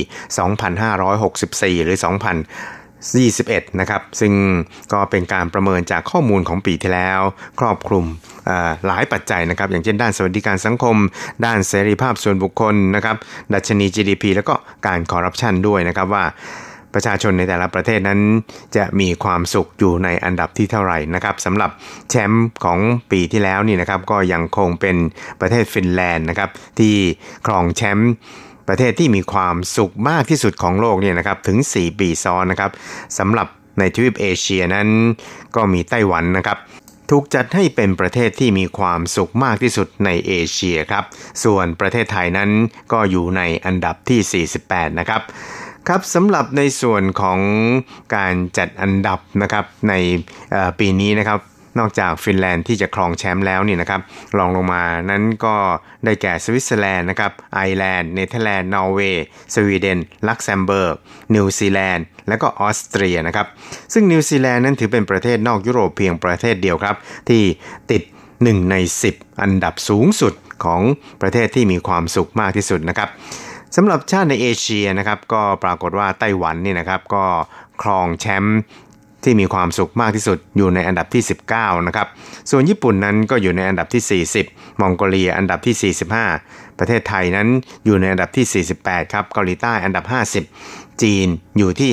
[0.68, 4.32] 2564 หรือ2000 21 นะครับ ซึ่ง
[4.92, 7.20] ก็เป็นการประเมินจากข้อมูลของปีที่แล้ว
[7.60, 8.04] ครอบคลุม
[8.86, 10.96] หลายปัจจัยนะครับ อย่างเช่นด้านสวัสดิการสังคม
[11.44, 13.16] ด้านเสรีภาพส่วนบุคคลนะครับ
[13.54, 14.54] ดัชนี GDP แล้วก็
[14.86, 16.24] การคอร์รัปชันด้วยนะครับว่า
[16.94, 18.20] ประชาชนในแต่ละประเทศนั้น
[18.76, 21.70] จะมีความสุขอยู่ในอันดับที่เท่าไหร่นะครับสำหรับ
[22.10, 22.78] แชมป์ของ
[23.10, 24.96] ปีที่แล้วนี่นะครับก็ยังคงเป็น
[25.40, 26.94] ประเทศฟินแลนด์นะครับที่
[27.46, 28.12] ครองแชมป์
[28.68, 32.70] ประเทศที่มีความสุขมากที่สุดของโลกเนี่ยนะครับถึง 4 ปีซ้อนนะครับ
[33.18, 33.46] สำหรับ
[33.78, 34.88] ในทวีปเอเชียนั้น
[35.56, 36.58] ก็มีไต้หวันนะครับ
[37.10, 41.04] ถูกจัดให้เป็นประเทศที่มีความสุขมากที่สุดในเอเชียครับ
[41.44, 42.50] ส่วนประเทศไทยนั้น
[42.92, 45.22] ก็อยู่ในอันดับที่ 48 นะครับ
[45.88, 47.38] ครับสำหรับในส่วนของ
[48.16, 49.94] การจัดอันดับนะครับใน
[50.78, 51.40] ปีนี้นะครับ
[51.78, 54.00] นอกจากฟินแลนด์ที่จะครองแชมป์แล้วนี่นะครับ
[54.38, 55.54] รองลงมานั้นก็
[56.04, 60.96] ได้แก่สวิตเซอร์แลนด์นะครับไอร์แลนด์เนเธอร์แลนด์นอร์เวย์สวีเดนลักเซมเบิร์ก
[61.34, 63.46] นิวซีแลนด์และก็ออสเตรียนะครับ
[63.92, 66.96] ซึ่งนิวซีแลนด์นั้นถือเป็นประเทศนอกยุโรปเพียงประเทศเดียวครับ
[67.28, 67.42] ที่
[67.90, 68.02] ติด
[68.36, 68.76] 1 ใน
[69.08, 70.82] 10 อันดับสูงสุดของ
[71.22, 73.08] ประเทศที่มีความสุขมากที่สุดนะครับ
[73.76, 77.24] สำหรับชาติในเอเชียนะครับก็ปรากฏว่าไต้หวันนี่นะครับก็
[77.82, 78.60] ครองแชมป์
[79.28, 81.22] ที่มีความสุขมากที่สุดอยู่ในอันดับที่
[81.54, 82.06] 19 นะครับ
[82.50, 85.94] ส่วนญี่ปุ่นนั้นก็อยู่ในอันดับที่ 40 มองโกเลียอันดับที่
[86.40, 87.48] 45 ประเทศไทยนั้น
[87.84, 90.04] อยู่ในอันดับที่ 48 ครับ เกาหลีใต้อันดับ
[90.52, 91.90] 50 จีนอยู่ที่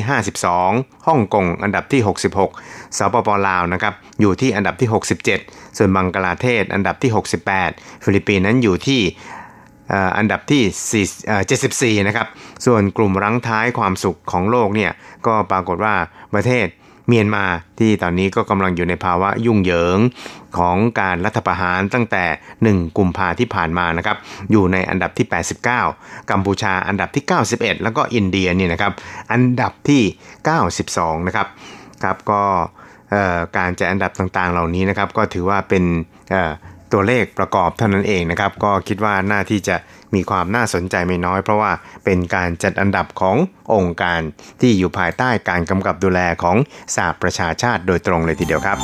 [0.53, 2.01] 52 ฮ่องกงอันดับที่
[2.49, 4.89] 66 สปปลาวนะครับอยู่ที่อันดับที่
[5.31, 7.11] 67 ส่วนบังกลาเทศอันดับที่
[7.57, 9.01] 68 ฟิลิปปินส์นั้นอยู่ที่
[10.17, 12.27] อันดับที่74 นะครับ
[12.65, 14.91] ส่วนกลุ่มรั้งท้ายความสุขของโลกเนี่ย
[15.27, 15.95] ก็ปรากฏว่า
[16.33, 16.67] ประเทศ
[17.07, 17.45] เมียนมา
[17.79, 19.99] ที่ตอนนี้ก็กำลังอยู่ในภาวะยุ่งเหยิง
[20.57, 22.25] ของการรัฐประหารตั้งแต่
[22.63, 24.17] 1 กุมภาที่ผ่านมานะครับ
[24.51, 25.27] อยู่ในอันดับที่
[25.73, 28.93] 89 กัมพูชาอันดับที่ 91 แล้วก็อินเดียนี่นะครับ
[29.31, 30.01] อันดับที่
[30.65, 31.47] 92 นะครับ
[32.03, 32.41] ครับก็
[33.57, 35.83] การจัดอันดับต่างๆ เหล่านี้นะครับก็ถือว่าเป็น
[36.93, 39.75] ตัวเลขประกอบเท่านั้นเองนะครับ ก็คิดว่าหน้าที่จะ
[40.13, 41.71] มีความน่าสนใจไม่น้อย เพราะว่า
[42.05, 43.37] เป็นการจัดอันดับของ
[43.73, 44.19] องค์การ
[44.61, 46.57] ที่อยู่ภายใต้การกำกับดูแลของ
[46.95, 48.77] สหประชาชาติโดยตรงเลยทีเดียวครับ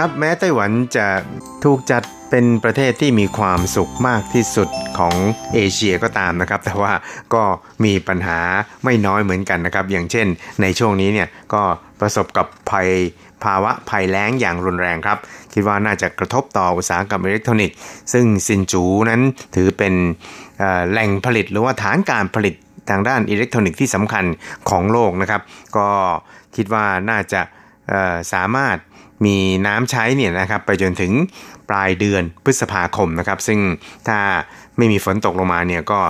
[0.00, 1.06] ครับแม้ไต้หวันจะ
[1.64, 5.14] ถูกจัด เป็นประเทศที่มีความสุขมากที่สุดของ
[5.54, 6.92] เอเชียก็ตามนะครับ แต่ว่า
[7.34, 7.42] ก็
[7.84, 8.40] มีปัญหา
[8.84, 10.26] ไม่น้อยเหมือนกันนะครับ อย่างเช่น
[10.62, 11.62] ในช่วงนี้เนี่ยก็
[12.00, 12.88] ประสบกับภัย
[13.44, 15.18] ภาวะภัยแล้งอย่างรุนแรงครับ
[15.52, 17.76] คิดว่าน่าจะกระทบต่ออุตสาหกรรมอิเล็กทรอนิกส์
[18.12, 19.22] ซึ่งซินจูนั้น
[19.54, 19.94] ถือเป็น
[20.90, 22.54] แหล่งผลิตหรือว่าฐานการผลิต
[22.90, 24.24] ทางด้านอิเล็กทรอนิกส์ที่สำคัญ
[24.70, 25.40] ของโลกนะครับ
[25.76, 25.88] ก็
[26.56, 27.40] คิดว่าน่าจะ
[28.32, 28.76] สามารถ
[29.26, 29.36] มี
[29.66, 31.12] น้ำใช้เนี่ยนะครับไปจนถึง
[31.70, 33.58] ปลายเดือนพฤษภาคมนะครับ ซึ่ง
[34.08, 34.18] ถ้า
[34.76, 36.00] ไม่มีฝนตกลงมาเนี่ยก็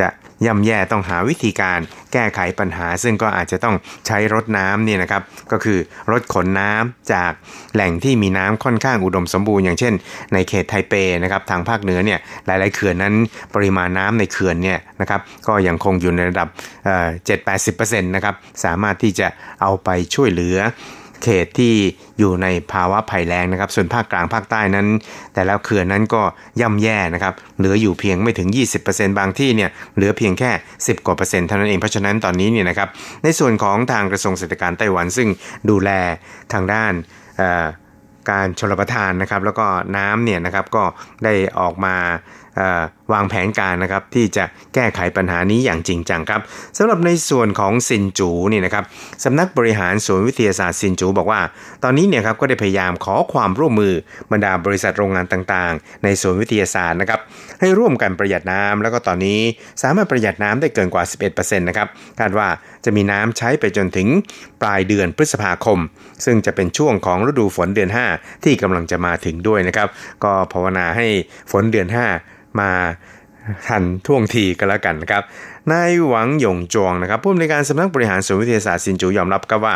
[0.00, 0.08] จะ
[0.46, 1.78] ย่ำแย่ต้องหาวิธีการ
[2.12, 5.22] แก้ไขปัญหา ซึ่งก็อาจจะต้องใช้รถน้ำเนี่ยนะครับ
[5.52, 5.78] ก็คือ
[6.10, 7.32] รถขนน้ำจาก
[7.74, 9.94] แหล่งที่มีน้ำค่อนข้างอุดมสมบูรณ์อย่างเช่น
[10.32, 13.14] ในเขตไทเปนะครับทางภาคเหนือเนี่ยหลาย ๆ เขื่อนนั้น
[13.54, 16.48] ปริมาณน้ำในเขื่อนเนี่ยนะครับก็ยังคงอยู่ในระดับ
[17.26, 19.28] เจ็ดแปดสิบเปอร์เซ็นต์นะครับสามารถที่จะ
[19.62, 20.56] เอาไปช่วยเหลือ
[21.24, 21.74] เขตที่
[22.18, 24.86] อยู่ในภาวะภัยแล้งนะครับ ส่วนภาคกลางภาคใต้นั้น
[25.32, 26.22] แต่แล้วเขื่อนนั้นก็
[26.60, 28.48] ย่ำแย่นะครับ เหลืออยู่เพียงไม่ถึง
[28.84, 32.88] 20%บางที่เนี่ยเหลือเพียงแค่ 10 กว่าเปอร์เซ็นต์เท่านั้นเอง เพราะฉะนั้นตอนนี้เนี่ยนะครับ
[33.24, 35.28] ในส่วนของทางกระทรวงเศรษฐการไต้หวันซึ่ง
[35.70, 35.90] ดูแล
[36.52, 36.92] ทางด้าน
[38.30, 40.84] การชลประทานนะครับ แล้วก็น้ำเนี่ยนะครับก็
[41.24, 41.96] ได้ออกมา
[43.12, 46.40] วางแผนการนะครับที่จะแก้ไขปัญหานี้อย่างจริงจังครับ
[46.78, 48.84] สำหรับในส่วนของซินจูนี่นะครับ
[49.24, 51.40] สำนักบริหารศูนย์วิทยาศาสตร์ซินจูบอกว่า
[51.84, 53.94] ตอนนี้เนี่ยครับก็ได้พยายามขอความร่วมมือ
[54.32, 57.20] บรรดาบริษัทโรงงานต่างๆ ในศูนย์วิทยาศาสตร์นะครับ
[57.60, 59.40] ให้ร่วมกันประหยัดน้ำแล้วก็ตอนนี้
[59.82, 61.88] สามารถประหยัดน้ำได้เกินกว่า 11%นะครับ
[62.20, 62.48] คาดว่า
[62.84, 64.08] จะมีน้ำใช้ไปจนถึง
[64.62, 65.78] ปลายเดือนพฤษภาคม
[66.24, 69.88] ซึ่งจะเป็นช่วงของฤดูฝนเดือน 5 ที่กำลังจะมาถึงด้วยนะครับ
[70.24, 71.06] ก็ภาวนาให้
[71.50, 71.96] ฝนเดือน 5
[72.60, 72.70] มา
[73.68, 75.22] ทันท่วงทีก็แล้วกันนะครับ
[75.72, 79.74] นายหวังหยงจวงนะครับผู้อำนวยการสำนักบริหารศูนย์วิทยาศาสตร์ซินจูยอมรับครับว่า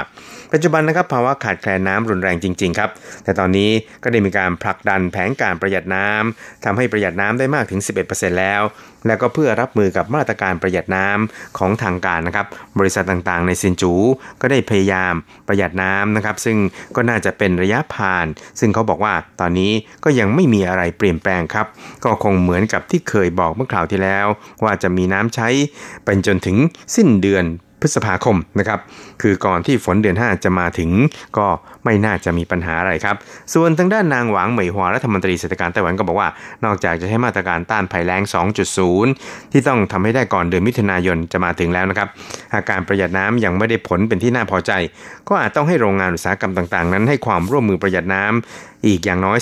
[0.53, 2.91] ปัจจุบันนะครับภาวะขาดแคลนน้ำรุนแรงจริงๆครับ
[3.25, 3.71] แต่ตอนนี้
[4.03, 8.63] ก็ได้มีการผลักดันแผนการประหยัดน้ำทำให้ประหยัดน้ำได้มากถึง 11%แล้ว
[9.07, 12.47] แล้วก็เพื่อรับมือกับมาตรการประหยัดน้ำของทางการนะครับ
[12.79, 13.93] บริษัทต่างๆ ในซินจู
[14.41, 15.15] ก็ได้พยายาม
[15.49, 16.57] ประหยัดน้ำนะครับซึ่ง
[16.97, 18.27] ก็น่าจะเป็นระยะผ่าน
[18.61, 19.73] ซึ่งเขาบอกว่าตอนนี้
[20.05, 21.67] ก็ยังไม่มีอะไรเปลี่ยนแปลงครับ
[22.05, 24.27] ก็คงเหมือนกับที่เคยบอกเมื่อคราวที่แล้ว
[24.65, 25.49] ว่าจะมีน้ำใช้
[26.05, 26.57] เป็นจนถึง
[26.97, 27.47] สิ้นเดือน
[27.83, 28.81] พฤษภาคมนะครับ
[29.23, 30.91] คือก่อนที่ฝนเดือน 5 จะมาถึง
[31.39, 31.47] ก็
[31.85, 33.17] ไม่น่าจะมีปัญหาอะไรครับ
[33.55, 36.29] ส่วนทางด้านนางหวังเหมยหัวรัฐมนตรีเศรษฐการไต้หวันก็บอกว่า
[36.65, 38.23] นอกจากจะใช้มาตรการต้านภัยแล้ง
[38.87, 42.09] 2.0 ที่ต้องทำให้ได้ก่อนเดือนมิถุนายนจะมาถึงแล้วนะครับ
[42.55, 44.73] อาการประหยัดน้ำยังไม่ได้ผลเป็นที่น่าพอใจ
[45.29, 49.39] ก็อาจต้องให้โรงงานอุตสาหกรรมต่างๆ นั้นให้ความร่วมมือประหยัดน้ำอีกอย่างน้อย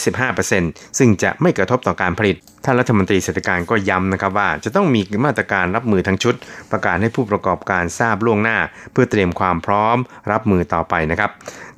[0.46, 6.34] 15%ซึ่งจะไม่กระทบต่อการผลิต ท่านรัฐมนตรีเศรษฐการก็ย้ำนะครับว่า จะต้องมีมาตรการรับมือทั้งชุด
[6.70, 8.58] ประกาศให้ผู้ประกอบการทราบล่วงหน้า
[8.92, 9.96] เพื่อเตรียมความพร้อม
[10.30, 11.30] รับมือต่อไปนะครับ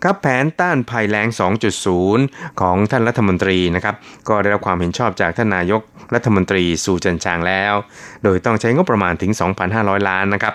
[0.04, 1.28] กับแผนต้านภัยแล้ง
[1.94, 3.94] 2.0 ของท่านรัฐมนตรีนะครับ
[4.28, 5.82] ก็ได้รับความเห็นชอบจากท่านนายก
[6.14, 7.74] รัฐมนตรีสู่จันชางแล้ว
[8.24, 9.30] โดยต้องใช้งบประมาณถึง
[9.70, 10.54] 2,500 ล้านนะครับ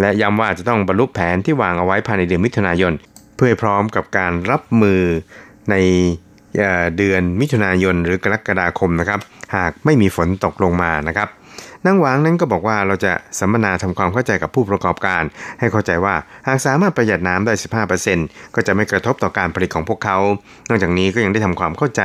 [0.00, 2.92] และย้ำว่าจะต้องบรรลุแผนที่วางเอาไว้ภายในเดือนมิถุนายน
[3.36, 5.02] เพื่อพร้อมกับการรับมือ
[5.70, 5.76] ใน
[6.96, 9.20] เดือนมิถุนายนหรือกรกฎาคมนะครับ
[9.56, 11.30] หากไม่มีฝนตกลงมานะครับ
[11.86, 15.22] นางหวางนั้นก็บอกว่าเราจะสัมมนาทำความเข้าใจกับผู้ประกอบการ
[15.60, 16.14] ให้เข้าใจว่า
[16.46, 17.52] หากสามารถประหยัดน้ำได้
[18.04, 20.18] 15%ก็จะไม่กระทบต่อการผลิตของพวกเขา
[20.68, 22.02] นอกจากนี้ก็ยังได้ทำความเข้าใจ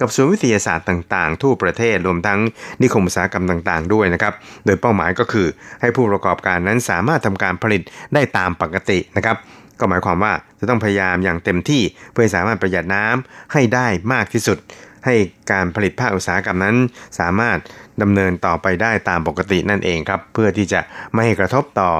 [0.00, 2.40] กับศูนย์วิทยาศาสตร์ต่างๆ ทั่วประเทศรวมทั้ง
[2.82, 4.32] นิคมอุตสาหกรรมต่างๆ ด้วยนะครับ
[4.66, 5.46] โดยเป้าหมายก็คือ
[5.80, 7.82] ให้ผู้ประกอบการนั้นสามารถทำการผลิต
[8.14, 9.36] ได้ตามปกตินะครับ
[9.80, 14.58] ก็หมายความว่าจะต้องพยายามอย่างเต็มที่เพื่อสามารถประหยัดน้ำให้ได้มากที่สุด
[15.06, 15.14] ให้
[15.52, 16.76] การผลิตภาคอุตสาหกรรมนั้น
[17.18, 17.58] สามารถ
[18.02, 20.80] ดำเนินต่อไปได้ตามปกตินั่นเองครับ เพื่อที่จะ
[21.12, 21.90] ไม่ให้กระทบต่อ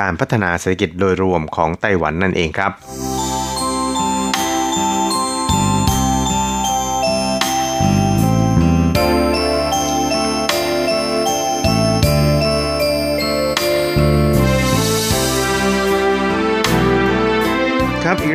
[0.00, 2.72] การพัฒนาเศรษฐกิจโดยรวมของไต้หวันนั่นเองครับ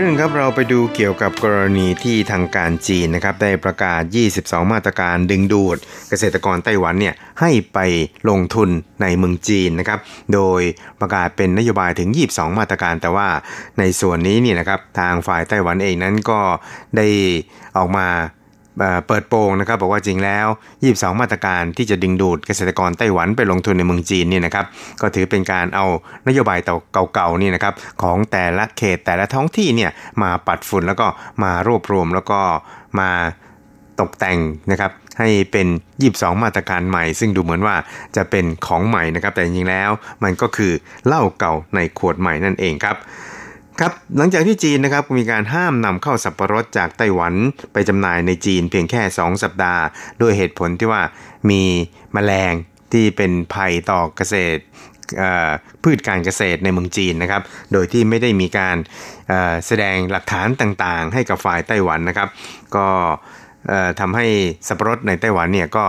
[0.01, 4.01] เรื่องครับเราไปดูเกี่ยวกับกรณีที่ทางการจีนนะครับได้ประกาศ
[4.37, 5.77] 22 มาตรการดึงดูด
[6.09, 7.79] เกษตรกรไต้หวันเนี่ยให้ไป
[8.29, 8.69] ลงทุน
[9.01, 9.99] ในเมืองจีนนะครับ
[10.33, 10.61] โดย
[11.01, 13.27] ประกาศเป็นนโยบายถึง 22 มาตรการ แต่ว่า
[13.79, 16.39] ในส่วนนี้เนี่ยนะครับทางฝ่ายไต้หวันเองนั้นก็
[16.97, 17.07] ได้
[17.77, 18.07] ออกมา
[19.07, 20.47] เปิดโปงนะครับบอกว่าจริงแล้ว
[20.83, 24.65] 22 มาตรการที่จะดึงดูดเกษตรกรไต้หวันไปลงทุนในเมืองจีนนี่นะครับ
[25.01, 25.85] ก็ถือเป็นการเอา
[26.27, 26.59] นโยบาย
[26.93, 31.07] เก่าๆนี่นะครับของแต่ละเขตแต่ละท้องที่เนี่ยมาปัดฝุ่นแล้วก็
[31.43, 32.39] มารวบรวมแล้วก็
[32.99, 33.09] มา
[33.99, 34.39] ตกแต่ง
[34.71, 35.67] นะครับให้เป็น
[36.05, 37.75] 22 มาตรการใหม่ ซึ่งดูเหมือนว่า
[38.15, 39.89] จะเป็นของใหม่นะครับแต่จริงๆแล้ว
[40.23, 40.71] มันก็คือ
[41.05, 42.97] เหล้าเก่าในขวดใหม่นั่นเองครับ
[43.85, 47.33] ครับหลังจากที่จีนนะครับมีการห้ามนำเข้าสับปะรดจากไต้หวัน
[47.73, 49.83] ไปจำหน่ายในจีนเพียงแค่ 2 สัปดาห์
[50.21, 51.01] ด้วยเหตุผลที่ว่า
[51.49, 51.61] มี
[52.15, 52.53] มแมลง
[52.93, 54.61] ที่เป็นภัยต่อเกษตร
[55.83, 57.41] พืชการเกษตรในเมืองจีนนะครับ
[57.73, 58.77] โดยที่ไม่ได้มีการ
[59.67, 62.29] แสดงหลักฐานต่างๆ ให้กับฝ่ายไต้หวันนะครับ
[62.75, 62.87] ก็
[63.99, 64.25] ทำให้
[64.67, 65.85] สับปะรดในไต้หวันเนี่ยก็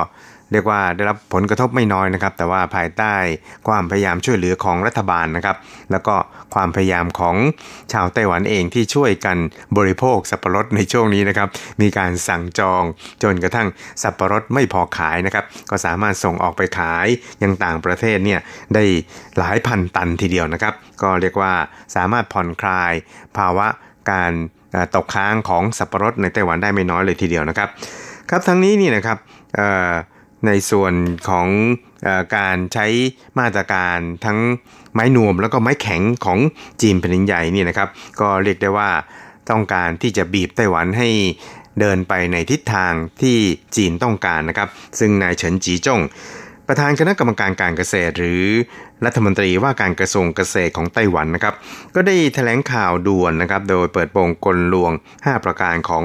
[0.52, 3.14] เรียกว่าได้รับผลกระทบไม่น้อยนะครับ แต่ว่าภายใต้
[3.68, 5.56] ความพยายามช่วยเหลือของรัฐบาลนะครับ
[5.90, 6.14] แล้วก็
[6.54, 7.36] ความพยายามของ
[7.92, 9.36] ชาวไต้หวันเองที่ช่วยกัน
[9.76, 11.48] บริโภคสับปะรดในช่วงนี้นะครับ
[11.80, 12.82] มีการสั่งจอง
[13.22, 13.68] จนกระทั่ง
[14.02, 17.06] สับปะรดไม่พอขายนะครับ ก็สามารถส่งออกไปขาย
[17.42, 18.40] ยังต่างประเทศเนี่ย
[18.74, 18.84] ได้
[19.38, 21.52] หลายพันตันทีเดียวนะครับ ก็เรียกว่า
[21.96, 22.92] สามารถผ่อนคลาย
[23.36, 23.66] ภาวะ
[24.10, 24.32] การ
[24.94, 27.68] ตกค้างของสับปะรดในไต้หวันได้ไม่น้อยเลยทีเดียวนะครับ
[28.30, 29.18] ครับทั้งนี้นี่นะครับ
[30.46, 30.94] ในส่วน
[31.28, 31.48] ของ
[32.06, 32.86] อการใช้
[33.38, 34.38] มาตรการทั้ง
[34.94, 36.38] ไม้นวมแล้วก็ไม้แข็งของ
[36.82, 37.88] จีนแผ่นใหญ่นี่นะครับ
[38.20, 38.90] ก็เรียกได้ว่า
[39.50, 41.08] ต้องการที่จะบีบไต้หวันให้
[41.80, 43.36] เดินไปในทิศทางที่
[43.76, 46.00] จีนต้องการนะครับ ซึ่งนายเฉินจีจง
[46.74, 48.42] ประธานคณะกรรมการการเกษตร หรือ
[49.04, 51.54] รัฐมนตรีว่าการกระทรวงเกษตรของไต้หวันนะครับ
[51.94, 56.04] ก็ได้แถลงข่าวด่วนนะครับ โดยเปิดโปงกลลวง 5 ประการของ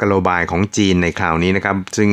[0.00, 2.10] กโลบายของจีนในคราวนี้นะครับ ซึ่ง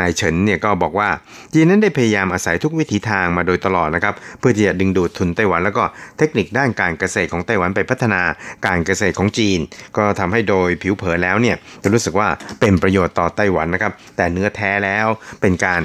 [0.00, 1.08] นายเฉินเนี่ยก็บอกว่า
[1.54, 5.84] จีนนั้นได้พยายามอาศัยทุกวิถีทางมาโดยตลอดนะครับ เพื่อที่จะดึงดูดทุนไต้หวัน แล้วก็
[6.18, 8.22] เทคนิคด้านการเกษตรของไต้หวันไปพัฒนา
[8.66, 9.58] การเกษตรของจีน
[9.96, 12.28] ก็ทำให้โดยผิวเผินแล้วเนี่ยจะรู้สึกว่า
[12.60, 15.06] เป็นประโยชน์ต่อไต้หวันนะครับ แต่เนื้อแท้แล้ว
[15.40, 15.80] เป็นการ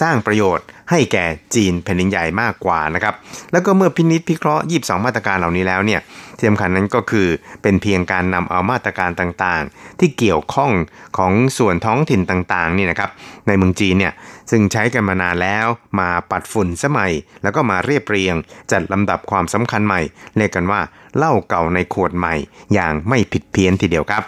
[0.00, 3.14] สร้างประโยชน์ให้แก่จีนแผ่นดินใหญ่มากกว่านะครับ
[3.52, 6.00] แล้วก็เมื่อพินิษพิเคราะห์ 22 มาตรการเหล่านี้แล้วเนี่ย
[6.36, 7.28] ที่สำคัญนั้นก็คือ
[7.62, 10.72] เป็นเพียงการนำเอามาตรการต่างๆ ที่เกี่ยวข้อง
[11.18, 13.10] ของส่วนท้องถิ่นต่างๆนี่นะครับ
[13.46, 14.12] ในเมืองจีนเนี่ย
[14.50, 15.66] ซึ่งใช้กันมานานแล้ว
[16.00, 18.34] มาปัดฝุ่นสมัย แล้วก็มาเรียบเรียง
[18.72, 20.00] จัดลำดับความสำคัญใหม่
[20.36, 20.80] เรียกกันว่า
[21.16, 22.34] เหล้าเก่าในขวดใหม่
[22.74, 24.22] อย่างไม่ผิดเพี้ยนทีเดียวครับ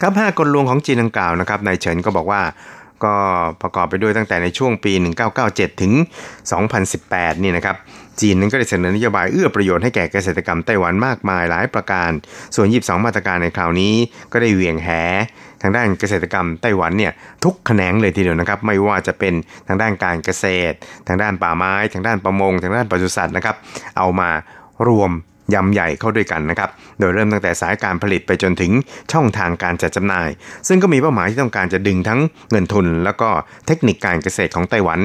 [0.00, 2.42] ครับห้ากลลวงของจีนดังกล่าวนะครับนายเฉินก็บอกว่า
[3.04, 3.14] ก็
[3.62, 4.92] ประกอบไปด้วยตั้งแต่ในช่วงปี
[5.36, 5.92] 1997 ถึง
[6.68, 7.76] 2018 นี่นะครับ
[8.20, 12.10] จีนนั้นก็ได้เสนอนโยบายเอื้อประโยชน์ให้แก่เกษตรกรรมไต้หวันมากมายหลายประการ
[12.56, 13.94] ส่วน 22 มาตรการในคราวนี้
[14.32, 14.88] ก็ได้เวียงแห
[15.62, 17.12] ทางด้านเกษตรกรรมไต้หวันเนี่ย
[17.44, 19.34] ทุกแขนงเลยทีเดียวนะครับ ไม่ว่าจะเป็น
[19.68, 20.76] ทางด้านการเกษตร
[21.08, 23.56] ทางด้านป่าไม้ ทางด้านประมง ทางด้านปศุสัตว์นะครับ
[23.98, 24.30] เอามา
[24.88, 25.10] รวม
[25.54, 28.72] ยำใหญ่เข้าด้วยกันนะครับ โดยเริ่มตั้งแต่สายการผลิตไปจนถึง
[29.12, 30.28] ช่องทางการจัดจำหน่าย
[30.68, 33.28] ซึ่งก็มีเป้าหมายที่ต้องการจะดึงทั้งเงินทุน แล้วก็
[33.66, 35.00] เทคนิคการเกษตรของไต้หวัน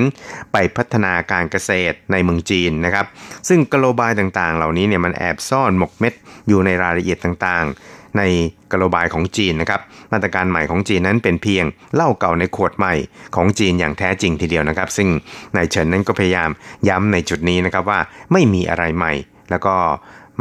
[0.53, 3.05] ไปพัฒนาการเกษตรในเมืองจีนนะครับ
[3.49, 6.13] ซึ่งกโลบายต่างๆ เหล่านี้เนี่ยมันแอบซ่อนหมกเม็ด
[6.47, 8.23] อยู่ในรายละเอียดต่างๆ ใน
[8.71, 12.93] กโลบายของจีนนะครับมาตรการใหม่ของจีนนั้นเป็นเพียงเหล้าเก่าในขวดใหม่
[13.35, 15.09] ของจีนอย่างแท้จริงทีเดียวนะครับ ซึ่ง
[15.55, 16.49] นายเฉินนั้นก็พยายาม
[16.89, 17.99] ย้ำในจุดนี้นะครับว่า
[18.31, 19.13] ไม่มีอะไรใหม่
[19.51, 19.75] แล้วก็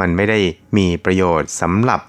[0.00, 0.38] มันไม่ได้
[0.76, 2.00] มีประโยชน์สำหรับ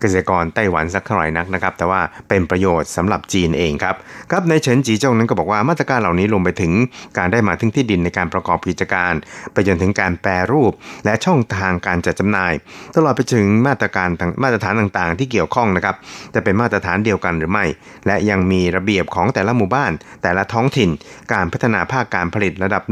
[0.00, 3.96] เกษตรกรไต้หวันสักเท่าไหร่นักนะครับ แต่ว่าเป็นประโยชน์สำหรับจีนเองครับ
[4.30, 6.72] ครับในเฉินจีจงนั้นก็บอกว่ามาตรการเหล่านี้ลงไปถึง
[7.18, 9.12] การได้มาถึงที่ดินในการประกอบกิจการ
[9.52, 10.72] ไปจนถึงการแปรรูป
[11.04, 12.52] และช่องทางการจัดจำหน่าย
[12.96, 14.08] ตลอดไปถึงมาตรการ
[14.42, 15.96] มาตรฐานต่างๆ ที่เกี่ยวข้องนะครับ
[16.34, 17.64] จะเป็นมาตรฐานเดียวกันหรือไม่
[18.06, 20.90] และยังมีระเบียบของแต่ละหมู่บ้าน แต่ละท้องถิ่น
[21.32, 22.82] การพัฒนาภาคการผลิตระดับ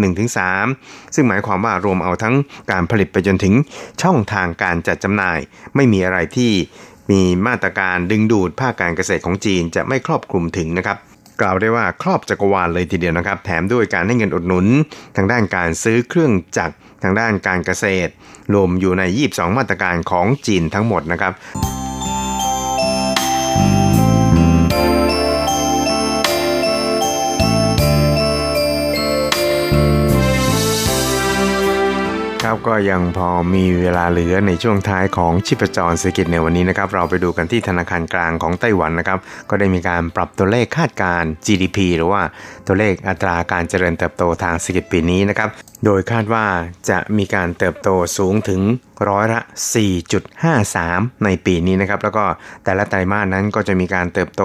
[0.53, 2.35] 1-3 ซึ่งหมายความว่ารวมเอาทั้ง
[2.73, 3.55] การผลิตไปจนถึง
[4.03, 5.39] ช่องทางการจัดจำหน่าย
[5.77, 6.53] ไม่มีอะไรที่
[7.11, 10.99] มีมาตรการดึงดูดภาคการเกษตรของจีนจะไม่ครอบคลุมถึงนะครับ
[11.41, 14.67] กล่าวได้ว่าครอบจักรวาลเลยทีเดียวนะครับ แถมด้วยการให้เงินอุดหนุน
[15.17, 18.11] ทางด้านการซื้อเครื่องจักรทางด้านการเกษตร
[18.55, 21.33] รวมอยู่ใน 22 มาตรการของจีนทั้งหมดนะครับ
[32.51, 39.19] ครับก็ยังพอมีเวลาเหลือในช่วงท้ายของชิปจรเศรษฐกิจในวันนี้นะครับเราไปดูกันที่ธนาคารกลางของไต้หวันนะครับ
[39.51, 42.23] ก็ได้มีการปรับตัวเลขคาดการ GDP หรือว่า
[42.67, 45.49] ตัวเลขอัตราการเจริญเติบโตทางเศรษฐกิจปีนี้นะครับ
[45.85, 46.47] โดยคาดว่า
[46.91, 48.61] จะมีการเติบโตสูงถึง
[49.09, 49.41] ร้อยละ
[50.53, 52.25] 4.53 ในปีนี้นะครับแล้วก็
[52.65, 54.45] แต่ละไตรมาสนั้นก็จะมีการเติบโต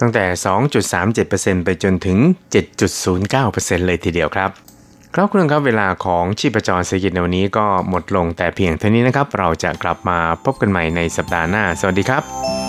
[0.00, 0.24] ตั้งแต่
[0.94, 2.18] 2.37%ไปจนถึง
[3.02, 4.69] 7.09%เลยทีเดียวครับ
[5.14, 12.59] ครับคุณครับเวลาของชีพจรเศรษฐกิจในวันนี้ก็หมดลงแต่เพียงเท่านี้นะครับ เราจะกลับมาพบกันใหม่ในสัปดาห์หน้า สวัสดีครับ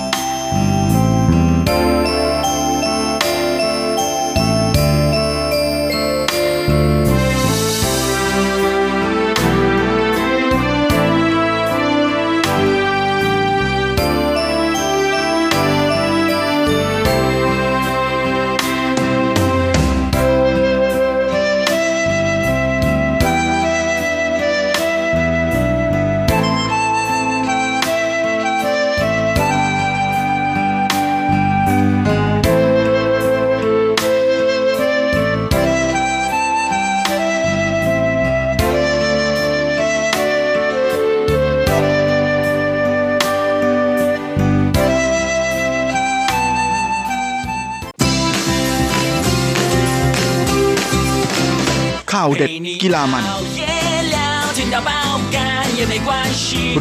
[52.12, 53.26] ข่าวเด็ดกีฬามัน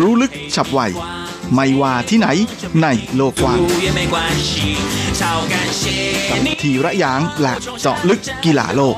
[0.00, 0.80] รู้ลึกฉับไว
[1.54, 2.28] ไม่ว่าที่ไหน
[2.82, 3.58] ในโลกกว้าง
[6.30, 8.96] กับทีระยางและเจาะลึกกีฬาโลก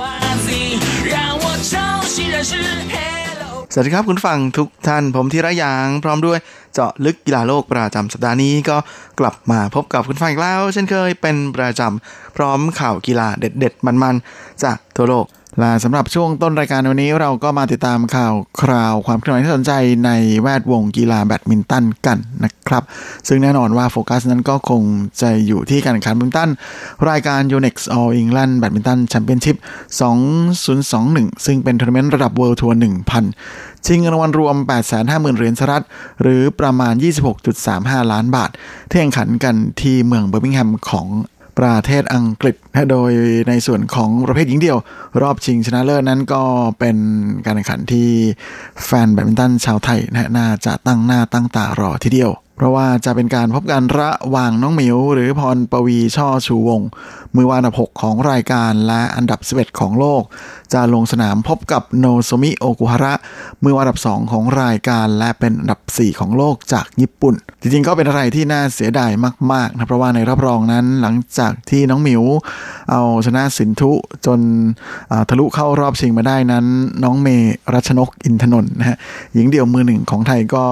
[3.74, 6.38] สวัสดีครับคุณฟังทุกท่านผมธีระยางพร้อมด้วย
[6.74, 8.76] เจาะลึกกีฬาโลกประจำสัปดาห์นี้ก็
[9.20, 15.26] กลับมาพบกับคุณฟังอีกแล้ว เช่นเคยเป็นประจำ พร้อมข่าวกีฬาเด็ด ๆ มันๆ จากทั่วโลก
[15.60, 19.72] และสำหรับช่วงต้นรายการวันนี้เราก็มาติดตามข่าวคราวความเคลื่อนไหวที่สนใจ
[20.06, 20.10] ใน
[20.42, 22.82] แวดวงกีฬาแบดมินตันกันนะครับ
[23.28, 24.82] ซึ่งแน่นอนว่าโฟกัสนั้นก็คง
[25.20, 26.50] จะอยู่ที่การแข่งขันแบดมินตัน
[27.10, 29.56] รายการ Yonex All England Badminton Championship
[30.50, 32.74] 2021 ซึ่งเป็นทัวร์นาเมนต์ระดับ World Tour
[33.30, 34.56] 1000 ชิงเงินรางวัลรวม
[34.96, 35.84] 850,000 เหรียญสหรัฐ
[36.22, 36.94] หรือประมาณ
[37.52, 38.50] 26.35 ล้านบาท
[38.88, 41.06] ที่แข่งขันกันที่เมืองเบอร์มิงแฮมของ
[41.58, 42.56] ประเทศอังกฤษ
[42.90, 43.10] โดย
[43.48, 44.78] ในส่วนของประเภทหญิงเดียว
[45.22, 46.42] รอบชิงชนะเลิศนั้นก็
[46.78, 46.96] เป็น
[47.46, 48.08] การแข่งขันที่
[48.84, 50.00] แฟนแบดมินตันชาวไทย
[50.36, 56.80] น่าจะตั้งหน้าตั้งตารอทีเดียว เพราะว่าจะเป็นการพบกันระหว่างน้องหมิว หรือพรปวีณ์ ช่อชูวงศ์
[57.36, 60.22] มือวางอันดับ6ของรายการและอันดับ 11 ของโลก
[60.72, 63.14] จะลงสนามพบกับโนโซมิโอกุฮาระ
[63.64, 69.10] มือวางอันดับ 2 ของรายการและเป็นอันดับ 4 ของโลกจากญี่ปุ่น จริงๆ ก็เป็นอะไรที่น่าเสียดาย
[69.52, 72.22] มากๆนะเพราะว่าในรอบรองนั้นหลังจากที่น้องหมิว
[72.90, 73.92] เอาชนะสินธุ
[74.26, 74.40] จน
[75.28, 76.66] ทะลุเข้ารอบชิงมาได้นั้น
[77.04, 77.28] น้องเมย์
[77.74, 78.96] รัชนกอินทนนท์นะฮะ
[79.34, 80.64] หญิงเดี่ยวมือหนึ่งของไทยก็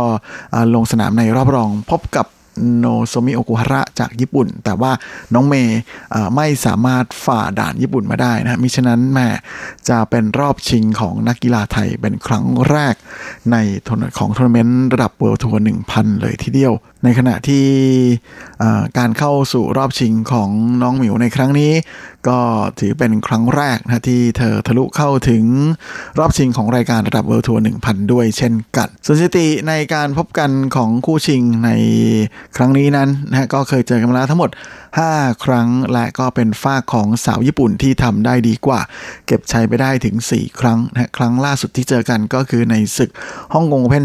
[0.74, 2.26] ลงสนามในรอบรองพบกับ
[2.78, 4.92] โนโซมิโอกุฮาระจากญี่ปุ่น แต่ว่า
[5.34, 5.78] น้องเมย์
[6.36, 9.28] ไม่สามารถฝ่าด่านญี่ปุ่นมาได้นะมิฉะนั้นแหม
[9.88, 12.94] จะเป็นรอบชิงของนักกีฬาไทยเป็นครั้งแรก
[13.52, 13.56] ใน
[14.18, 16.72] ของทัวร์นาเมนต์ระดับ World Tour หนึ่งพันเลยทีเดียว
[17.04, 17.64] ในขณะที่
[18.98, 20.50] การเข้าสู่รอบชิงของ
[20.82, 21.72] น้องหมิวในครั้งนี้
[22.28, 22.40] ก็
[22.80, 25.44] ถือเป็นครั้งแรกนะที่เธอทะลุเข้าถึง
[26.18, 31.70] รอบชิงของรายการระดับ World Tour 1,000 ด้วยเช่นกันสถิติในการพบกันของคู่ชิงใน
[32.56, 34.50] ครั้งนี้นั้นนะก็เคยเจอกันมาแล้วทั้งหมด
[34.96, 38.80] 5 ครั้งและก็เป็นฝ้าของสาวญี่ปุ่นที่ทำได้ดีกว่า
[39.26, 43.10] เก็บชัยไปได้ถึง 4 ครั้งนะครั้งล่าสุดที่เจอกันก็คือในศึก
[43.54, 44.04] ฮ่องกงโอเพ่น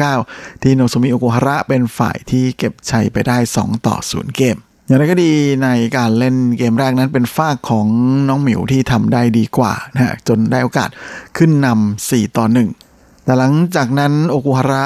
[0.00, 4.56] 2019 ที่โนโซมิโอกุฮาระเป็นฝ่ายที่เก็บชัยไปได้ 2 ต่อ 0 เกม
[4.86, 5.32] อย่างไรก็ดี
[5.64, 7.86] ในการเล่นเกมแรกนั้นเป็นฝ้าของ
[8.28, 10.90] น้องหมิวที่ทำได้ดีกว่านะจนได้โอกาส
[11.36, 14.84] ขึ้นนำ4ต่อ 1แต่หลังจากนั้นโอกุฮาระ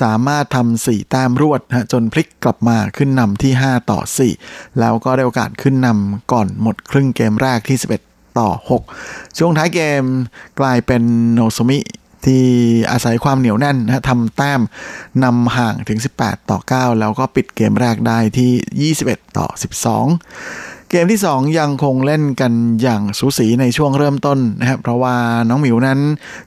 [0.00, 1.60] สามารถทำสี่แต้มรวด
[1.92, 4.00] จนพลิกกลับมาขึ้นนำที่ 5 ต่อ
[4.38, 8.48] 4 แล้วก็ได้โอกาสขึ้นนำก่อนหมดครึ่งเกมแรกที่ 11 ต่อ
[8.92, 10.02] 6 ช่วงท้ายเกม
[10.60, 11.02] กลายเป็น
[11.34, 11.78] โนซมิ
[12.26, 12.44] ที่
[12.90, 14.60] อาศัยความเหนียวแน่นนะทำแต้ม
[15.24, 25.16] นำห่างถึง 18 ต่อ 9 แล้วก็ปิดเกมแรกได้ที่ 21 ต่อ 12 เกมที่ 2 ยังคงเล่นกันอย่างสูสีในช่วงเริ่มต้นนะครับเพราะว่า
[25.48, 26.00] น้องหมิวนั้น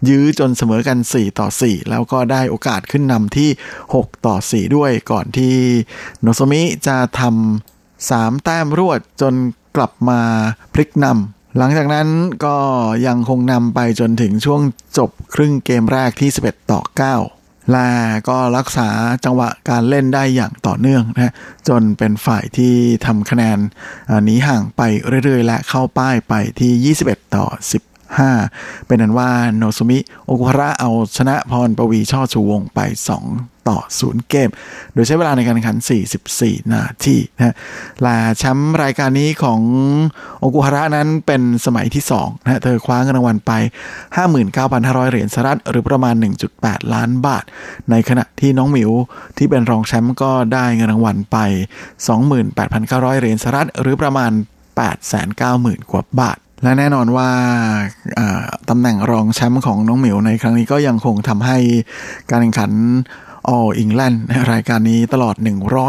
[0.09, 3.49] ยื้อจนเสมอกัน 4 ต่อ 4 แล้วก็ได้โอกาสขึ้นนำที่
[3.93, 5.55] 6 ต่อ 4 ด้วยก่อนที่
[6.21, 9.33] โนโซมิจะทำ3 แต้มรวดจน
[9.75, 10.21] กลับมา
[10.73, 12.07] พลิกนำ หลังจากนั้น
[12.45, 12.57] ก็
[13.07, 14.61] ยังคงนำไปจนถึงช่วง
[14.97, 16.81] จบครึ่งเกมแรกที่ 11 ต่อ
[17.27, 17.89] 9และ
[18.29, 18.89] ก็รักษา
[19.25, 21.33] จังหวะการเล่นได้อย่างต่อเนื่องนะ
[21.69, 22.73] จนเป็นฝ่ายที่
[23.05, 23.59] ทำคะแนน
[24.23, 24.81] หนีห่างไป
[25.23, 27.45] เรื่อยๆ และเข้าป้ายไปที่ 21 ต่อ
[28.17, 32.79] 15 เป็นนั้นว่าโนซุมิโอกุฮาระเอาชนะพรปวีช่อชูวงไป
[33.25, 34.49] 2 ต่อ 0 เกม
[34.93, 35.77] โดยใช้เวลาในการแข่งขัน
[36.25, 37.55] 44 นาทีนะ
[38.05, 39.61] ละแชมป์รายการนี้ของ
[40.39, 43.51] โอกุฮาระนั้นเป็นสมัยที่2นะเธอคว้าเงินรางวัลไป
[44.31, 46.15] 59,500 เหรียญสหรัฐหรือประมาณ
[46.53, 47.43] 1.8 ล้านบาท
[47.89, 48.91] ในขณะที่น้องหมิว
[49.37, 51.37] ที่เป็นรองแชมป์ก็ได้เงินรางวัลไป
[52.29, 54.31] 28,900 เหรียญสหรัฐหรือประมาณ
[55.11, 57.29] 890,000 กว่าบาทและแน่นอนว่า
[58.69, 61.57] ตำแหน่งรองแชมป์ของน้องหมิวในครั้งนี้ก็ยังคงทำให้
[62.29, 62.71] การแข่งขัน
[63.53, 64.17] All England
[64.53, 65.35] รายการนี้ตลอด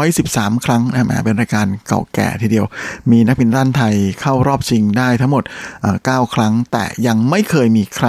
[0.05, 2.65] 113 ครั้งนะมเป็นรายการเก่าแก่ทีเดียว
[3.11, 5.43] มีนักบินด้านไทยเข้ารอบชิงได้ทั้งหมด
[5.89, 8.07] 9 ครั้ง แต่ยังไม่เคยมีใคร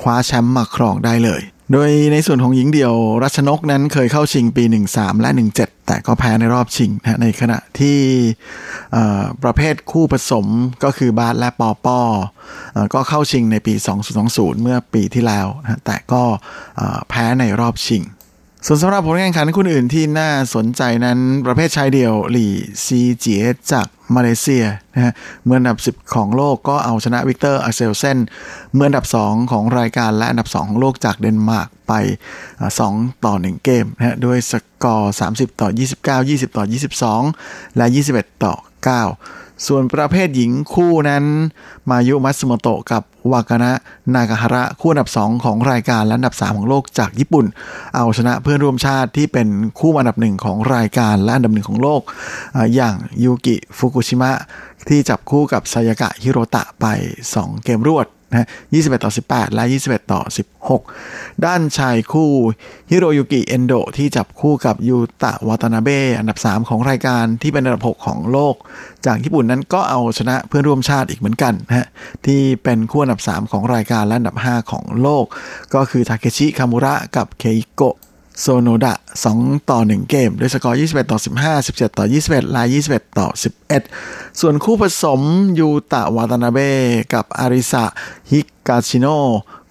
[0.00, 7.98] คว้าแชมป์มาครองได้เลยโดยในส่วนของหญิงเดียวรัชนกนั้นเคยเข้าชิงปี 13 และ 17 แต่ก็แพ้ในรอบชิงนะในขณะที่
[9.42, 10.46] ประเภทคู่ผสม
[10.84, 12.00] ก็คือบาสและปอปอ
[12.94, 13.74] ก็เข้าชิงในปี
[14.18, 16.22] 2020 เมื่อปีที่แล้วนะแต่ก็
[17.08, 18.02] แพ้ในรอบชิง
[18.66, 22.52] ส่วนสำหรับผลการแข่งขันคนอื่นที่น่าสนใจนั้นประเภทชายเดี่ยวหลี่
[22.84, 25.12] ซีเจียจากมาเลเซียนะฮะ
[25.44, 31.92] เมื่ออันดับ 10 ของโลกก็เอาชนะวิกเตอร์แอ็กเซลเซนมืออันดับ 2 ของรายการและอันดับ 2 ของโลกจากเดนมาร์กไป
[32.58, 34.52] 2 ต่อ 1 เกมนะฮะด้วยส
[34.84, 35.68] กอร์ 30 ต่อ
[36.24, 36.64] 29 20 ต่อ
[37.20, 38.54] 22 และ 21 ต่อ
[39.08, 41.24] 9 ส่วนประเภทหญิงคู่นั้น
[41.90, 43.02] มายุมัตสึโมโตะกับ
[43.32, 43.72] วากานะ
[44.14, 47.46] นากาฮาระคู่อันดับ 2 ของรายการและอันดับ 3 ของโลกจากญี่ปุ่น
[47.96, 49.48] เอาชนะเพื่อนร่วมชาติที่เป็น
[49.78, 52.00] คู่อันดับหนึ่งของรายการและอันดับหนึ่งของโลก
[52.74, 54.32] อย่างยูกิฟุกุชิมะ
[54.88, 56.86] ที่จับคู่กับซายากะฮิโรตะไป
[57.26, 60.20] 2 เกมรวด นะ21 ต่อ 18 และ 21 ต่อ
[60.82, 62.30] 16 ด้านชายคู่
[62.90, 68.54] ฮิโรยุกิเอนโดที่จับคู่กับยูตะวาตานาเบอันดับ 3 ของรายการที่เป็นอันดับ 6 ของโลก
[69.06, 71.88] จากญี่ปุ่นนั้นก็เอาชนะเพื่อนร่วมชาติอีกเหมือนกันนะ
[72.26, 75.24] ที่เป็นคู่อันดับ 3 ของรายการและอันดับ 5 ของโลก
[75.74, 77.96] ก็คือทาเคชิคามุระกับเคอิโกะ
[78.40, 78.94] โซโนดะ
[79.32, 83.28] 2 ต่อ 1 เกม ด้วยสกอร์ 21 ต่อ 15 17 ต่อ 21และ21 ต่อ
[83.84, 85.20] 11 ส่วนคู่ผสม
[85.58, 86.58] ยูตะวาตานาเบ
[87.12, 87.84] กับอาริสะ
[88.30, 89.06] ฮิกาชิโน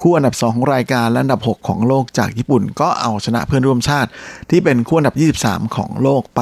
[0.02, 4.10] คู่อันดับ 2 ของรายการและอันดับ 6 ของโลกจากญี่ปุ่น ก็เอาชนะเพื่อนร่วมชาติ
[4.50, 6.41] ที่เป็นคู่อันดับ 23 ของโลกไป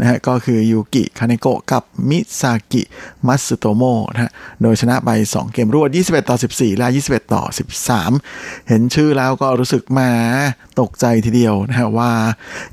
[0.00, 2.82] นะฮะก็คือยูกิคาเนโกะกับมิซากิ
[3.26, 4.30] มัตสึโตโมะนะฮะ
[4.62, 7.42] โดยชนะไป 2 เกมรวด 21 ต่อ 14 และ 21 ต่อ
[8.06, 10.10] 13 เห็นชื่อแล้วก็รู้สึกน่า
[10.80, 12.12] ตกใจทีเดียวนะฮะว่า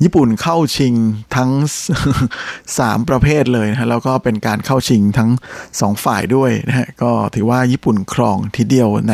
[0.04, 0.94] ญี่ปุ่นเข้าชิง
[1.36, 1.52] ทั้ง
[2.30, 5.30] 3 ประเภทเลยนะแล้วก็เป็นการเข้าชิงทั้ง
[5.68, 9.14] 2 ฝ่ายด้วยนะฮะก็ถือว่าญี่ปุ่นครองทีเดียวใน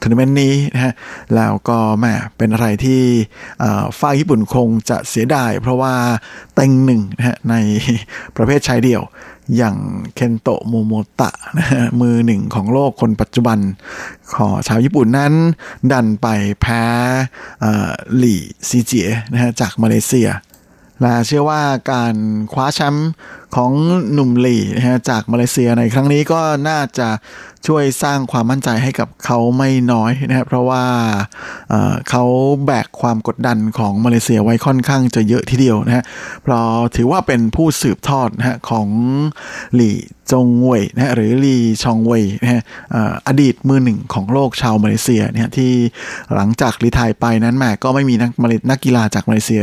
[0.00, 0.92] ทัวร์นาเมนต์นี้นะฮะ
[1.34, 3.02] แล้วก็แหมเป็นอะไรที่
[4.00, 5.94] ฝ่ายญี่ปุ่นคงจะเสียดาย เพราะว่า
[6.54, 7.54] เต็งหนึ่งนะฮะใน
[8.36, 9.02] ประเภทชายเดี่ยว
[9.56, 9.76] อย่าง
[10.14, 11.66] เคนโตะโมโมตะนะ
[12.00, 13.58] มือหนึ่งของโลกคนปัจจุบัน
[14.34, 15.32] ของชาวญี่ปุ่นนั้น
[15.92, 16.26] ดันไป
[16.60, 16.82] แพ้
[18.16, 20.28] หลี่ซีเจียนะฮะจากมาเลเซีย
[21.00, 22.14] และเชื่อว่าการ
[22.52, 23.10] คว้าแชมป์
[23.56, 23.72] ของ
[24.12, 27.08] หนุ่มหลี่นะฮะจากมาเลเซียในครั้งนี้ก็น่าจะ
[27.66, 30.84] ช่วยสร้างความมั่นใจให้กับเขาไม่น้อยนะครับเพราะว่า
[31.68, 32.24] เเขา
[32.66, 36.04] แบกความกดดันของมาเลเซียไว้ค่อนข้างจะเยอะทีเดียวนะฮะ
[36.42, 38.88] เพราะถือว่าเป็นผู้สืบทอดนะฮะของ
[39.74, 39.96] หลี่
[40.32, 42.62] จงเว่ยนะหรือลีชองเว่ยนะฮะ
[43.28, 45.72] อดีตมือหนึ่งของโลกชาวมาเลเซียเนี่ยที่
[46.34, 48.30] หลังจากรีทายไปนั้นแม่ก็ไม่มีนัก
[48.70, 49.62] นักกีฬาจากมาเลเซีย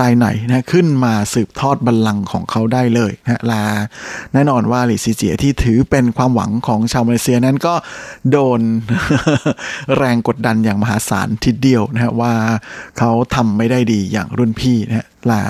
[0.00, 3.64] รายไหนนะขึ้นมาสืบทอดบัลลังก์ของเขาได้เลยะลา
[4.32, 7.74] แน่นอนว่าลีซีเจียที่ถือเป็นความหวังของชาวมาเลเซียนั้นก็
[8.30, 8.60] โดน
[9.96, 12.32] แรงกดดันอย่างมหาศาลทีเดียวนะฮะว่า
[12.98, 15.42] เขาทำไม่ได้ดีอย่างรุ่นพี่นะฮะลา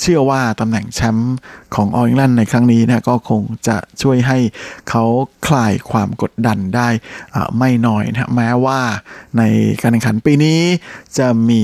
[0.00, 1.34] เชื่อว่าตำแหน่งแชมป์
[1.74, 4.38] ของออิงแลนด์ในครั้งนี้นะก็คงจะช่วยให้
[4.88, 5.04] เขา
[5.46, 6.88] คลายความกดดันได้
[7.58, 8.80] ไม่น้อยนะแม้ว่า
[9.38, 9.42] ใน
[9.82, 10.60] การแข่งขันปีนี้
[11.18, 11.62] จะมี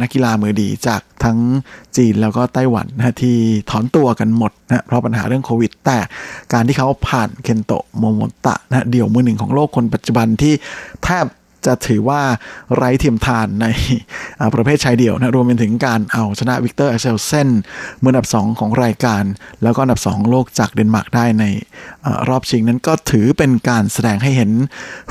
[0.00, 1.38] นักกีฬามือดีจากทั้ง
[1.96, 3.36] จีนแล้วก็ไต้หวันนะที่
[3.70, 5.98] ถอนตัวกันหมดนะเพราะปัญหาเรื่องโควิด แต่
[6.52, 10.54] การที่เขาผ่านเคนโตะโมโมตะนะเดี่ยวมือหนึ่งของโลกคนปัจจุบันที่
[11.04, 11.24] แทบ
[11.66, 12.20] จะถือว่า
[12.74, 13.66] ไร้เทียมทานใน
[14.54, 17.48] ประเภทชายเดี่ยวนะรวมไปถึงการเอาชนะวิกเตอร์แอ็กเซลเซน
[18.02, 19.24] มืออันดับ 2 ของรายการ
[19.62, 21.44] แล้วก็อันดับ2โลกจากเดนมาร์กได้ใน
[22.28, 24.50] รอบชิงนั้นก็ถือเป็นการแสดงให้เห็น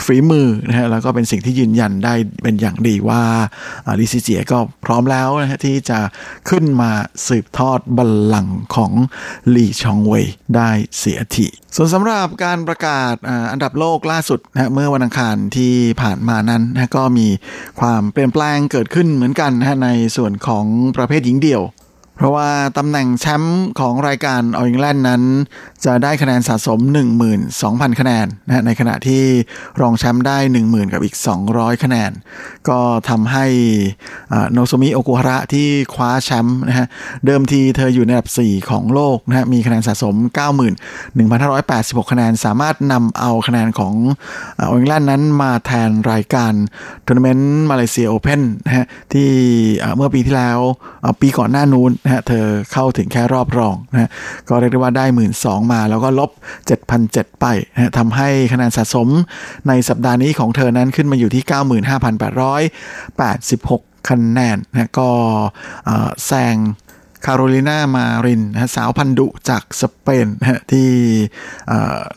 [0.06, 3.24] ฝีมือนะฮะแล้วก็เป็นสิ่งที่ยืนยันได้เป็นอย่างดีว่า
[4.00, 6.00] ลิซิเจียก็พร้อมแล้วนะฮะที่จะ
[6.50, 6.92] ขึ้นมา
[7.28, 8.92] สืบทอดบัลลังก์ของ
[9.56, 10.26] ลีชองเวย
[10.56, 13.16] ได้เสียทีส่วนสำหรับการประกาศ
[13.52, 17.28] อันดับโลกล่าสุดนะเมื่อวันอังคารที่ผ่านมานั้นนะก็มี
[17.80, 20.66] ความเปลี่ยนแปลงเกิดขึ้นเหมือนกันนะในส่วนของ
[20.98, 21.62] ประเภทหญิงเดี่ยว
[22.22, 25.22] เพราะว่าตำแหน่งแชมป์ของรายการ All England นั้น
[25.86, 26.80] จะได้คะแนนสะสม
[27.40, 29.24] 12,000 คะแนนนะในขณะที่
[29.82, 31.16] รองแชมป์ได้ 10,000 กับอีก
[31.50, 32.12] 200 คะแนน
[32.70, 33.46] ก็ทำให้
[34.52, 36.88] โนโซมิโอกุฮาระที่คว้าแชมป์นะฮะ
[37.26, 40.16] เดิมทีเธออยู่ในอันดับ 4 ของโลกนะฮะมีคะแนนสะสม
[40.94, 43.94] 91,586 คะแนน สามารถนำเอาคะแนนของ
[44.60, 46.54] All England นั้นมาแทนรายการ
[47.06, 49.30] ทัวร์นาเมนต์มาเลเซีย Open นะฮะที่
[49.96, 50.60] เมื่อปีที่แล้ว
[51.22, 54.10] ปีก่อนหน้านู้นนะฮะเธอเข้าถึงแค่รอบรองนะ
[54.50, 56.32] ก็เรียกได้ว่าได้หมื่นสองมา แล้วก็ลบ
[56.86, 59.08] 7,007 ไปนะทำให้คะแนนสะสม
[59.68, 61.44] ในสัปดาห์นี้ของเธอนั้นขึ้นมาอยู่ที่
[62.60, 65.10] 95,886 คะแนนนะก็
[66.26, 66.56] แซง
[67.26, 70.90] คาโรลินามารินนะสาวพันธุ์ดุจากสเปนนะที่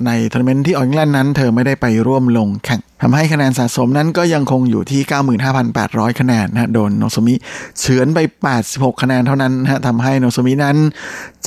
[0.07, 5.00] ในทัวร์นาเมนต์ที่ All England นั้น เธอไม่ได้ไปร่วมลงแข่งทำให้คะแนนสะสมนั้นก็ยังคงอยู่ที่
[5.61, 7.34] 95,800 คะแนนนะโดนโนโซมิ
[7.80, 8.18] เฉือนไป
[8.61, 10.76] 86 คะแนนเท่านั้นนะทำให้โนโซมินั้น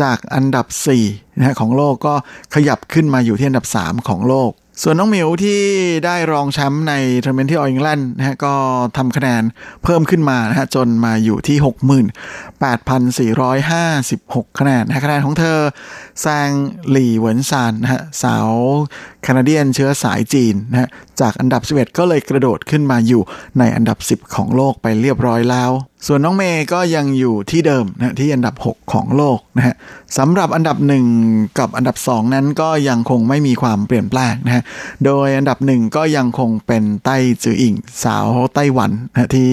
[0.02, 0.66] จากอันดับ
[1.04, 2.14] 4นะของโลกก็
[2.56, 4.52] ขยับขึ้นมาอยู่ที่อันดับ 3 ของโลก
[4.84, 5.62] ส่วนน้องหมิวที่
[6.06, 6.94] ได้รองแชมป์ใน
[7.26, 8.54] ทัวร์นาเมนต์ที่ All England นะฮะก็
[8.98, 9.44] ทำคะแนน
[9.84, 11.58] เพิ่มขึ้นมานะฮะจนมาอยู่ที่
[14.44, 15.60] 68,456 คะแนนนะคะแนนของเธอ
[16.22, 16.50] แซง
[16.90, 18.50] หลี่เหวินซานนะฮะสาว
[19.28, 20.90] แคนาเดียนเชื้อสายจีนนะฮะ
[21.22, 23.22] จากอันดับ 11 ก็เลยกระโดดขึ้นมาอยู่
[23.60, 25.72] ในอันดับ 10 ของโลกไปเรียบร้อยแล้ว
[26.08, 29.76] ส่วนน้องเมย์ก็ยังอยู่ที่เดิมนะที่อันดับ 6 ของโลกนะฮะ
[30.18, 30.78] สำหรับอันดับ
[31.18, 34.64] 1 กับอันดับ 2 นั้นก็ยังคงไม่มีความเปลี่ยนแปลงนะฮะ
[35.06, 37.74] โดยอันดับ 1 ก็ยังคงเป็นไต้จืออิง
[38.04, 38.26] สาว
[38.56, 39.52] ไต้หวันนะที่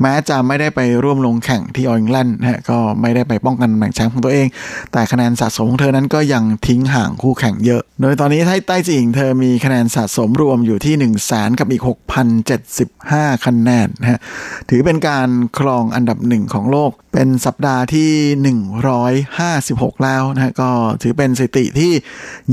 [0.00, 4.46] แม้จะไม่ได้ไปร่วมลงแข่งที่ออิงแลนด์นะฮะก็ไม่ได้ไปป้องกันแหน่งแชมป์ของตัวเอง
[4.92, 11.82] แต่คะแนนสะสมของเธอนั้นก็ยังทิ้งห่างคู่แข่งเยอะ โดยตอนนี้ไต้ไต้จืออิงเธอมีคะแนนสะสมรวมอยู่ที่1 0 0 0 0แสนกับอีก
[12.64, 14.18] 6,075 คะแนนนะฮะ
[14.70, 15.28] ถือเป็นการ
[15.58, 18.56] ครองอันดับหนึ่งของโลก เป็นสัปดาห์ที่
[19.32, 20.70] 156 แล้วนะฮะก็
[21.02, 21.92] ถือเป็นสถิติที่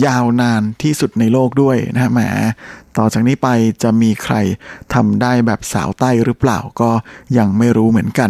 [0.06, 2.20] ยาวนานที่สุดในโลกด้วยนะฮะแหม
[2.98, 3.48] ต่อจากนี้ไป
[3.84, 4.36] จะมีใคร
[4.94, 6.92] ทำได้แบบสาวใต้หรือเปล่าก็
[7.38, 8.30] ยังไม่รู้เหมือนกัน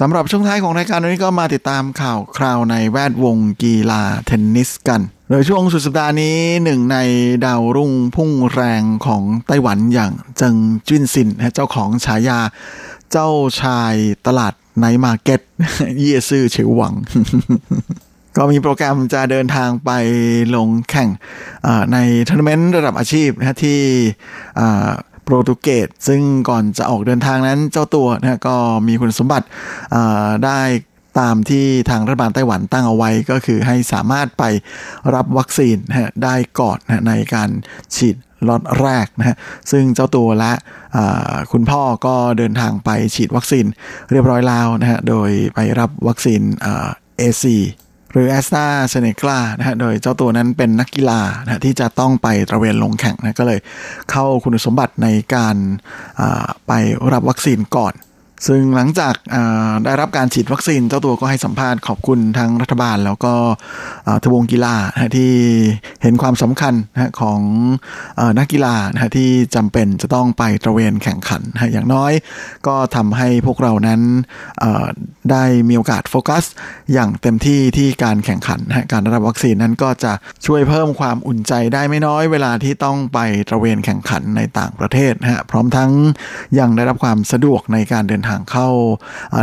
[0.00, 6.98] สำหรับช่วงท้ายของรายการวันนี้ก็มาติดตามข่าวคราวในแวดวงกีฬาเทนนิสกัน โดยช่วงสุดสัปดาห์นี้หนึ่งใน
[7.46, 10.54] ดาวรุ่งพุ่งแรงของไต้หวันอย่างเจิง
[10.88, 12.38] จิ้นซินเจ้าของฉายา
[13.10, 13.28] เจ้า
[13.60, 13.94] ชาย
[14.26, 15.40] ตลาด night market
[15.98, 16.94] 夜市球王
[18.36, 19.90] ก็มีโปรแกรมจะเดินทางไป
[20.54, 21.08] ลงแข่ง
[21.92, 23.80] ในทัวร์นาเมนต์ระดับอาชีพนะที่
[25.24, 28.56] โปรตุเกสซึ่งก่อนจะออกเดินทางนั้นเจ้าตัวนะก็
[28.86, 29.46] มีคุณสมบัติ
[30.44, 30.60] ได้
[31.20, 34.44] ตามที่ทางรัฐบาลไต้หวันตั้งเอาไว้ก็คือให้สามารถไป
[35.14, 37.50] รับวัคซีนนะได้ก่อนนะในการ
[37.96, 38.16] ฉีด
[38.48, 39.36] ล็อตแรกนะฮะ
[39.70, 40.52] ซึ่งเจ้าตัวและ
[41.52, 43.66] คุณพ่อก็เดินทางไปฉีดวัคซีน
[44.10, 46.40] เรียบร้อยแล้วนะฮะโดยไปรับวัคซีน
[47.18, 47.56] AZ
[48.14, 53.60] หรือแอสตราเซเนกานะฮะโดยเจ้าตัวนั้นเป็นนักกีฬานะที่จะต้องไปตระเวนลงแข่งนะก็เลย
[54.10, 55.56] เข้าคุณสมบัติในการ
[56.66, 56.72] ไป
[57.12, 57.94] รับวัคซีนก่อน
[58.46, 59.14] ซึ่งหลังจาก
[59.84, 63.34] ได้รับการฉีดวัคซีนเจ้าตัวก็ให้สัมภาษณ์ขอบคุณทั้งรัฐบาล แล้วก็
[64.22, 64.76] ทบวงกีฬา
[65.16, 65.32] ที่
[66.02, 66.74] เห็นความสำคัญ
[67.20, 67.40] ของ
[68.38, 68.74] นักกีฬา
[69.16, 71.42] ที่จำเป็นจะต้องไปตระเวนแข่งขัน
[71.72, 72.12] อย่างน้อย
[72.66, 74.00] ก็ทำให้พวกเรานั้น
[75.30, 76.44] ได้มีโอกาสโฟกัส
[76.92, 78.60] อย่างเต็มที่ที่การแข่งขัน
[78.92, 80.12] การรับวัคซีนนั้นก็จะ
[80.46, 83.18] ช่วยเพิ่มความอุ่นใจได้ไม่น้อยเวลาที่ต้องไป
[83.48, 85.90] ตระเวนแข่งขันในต่างประเทศฮะพร้อมทั้ง
[86.58, 88.68] ยังได้รับความสะดวกในการเดินทางเข้า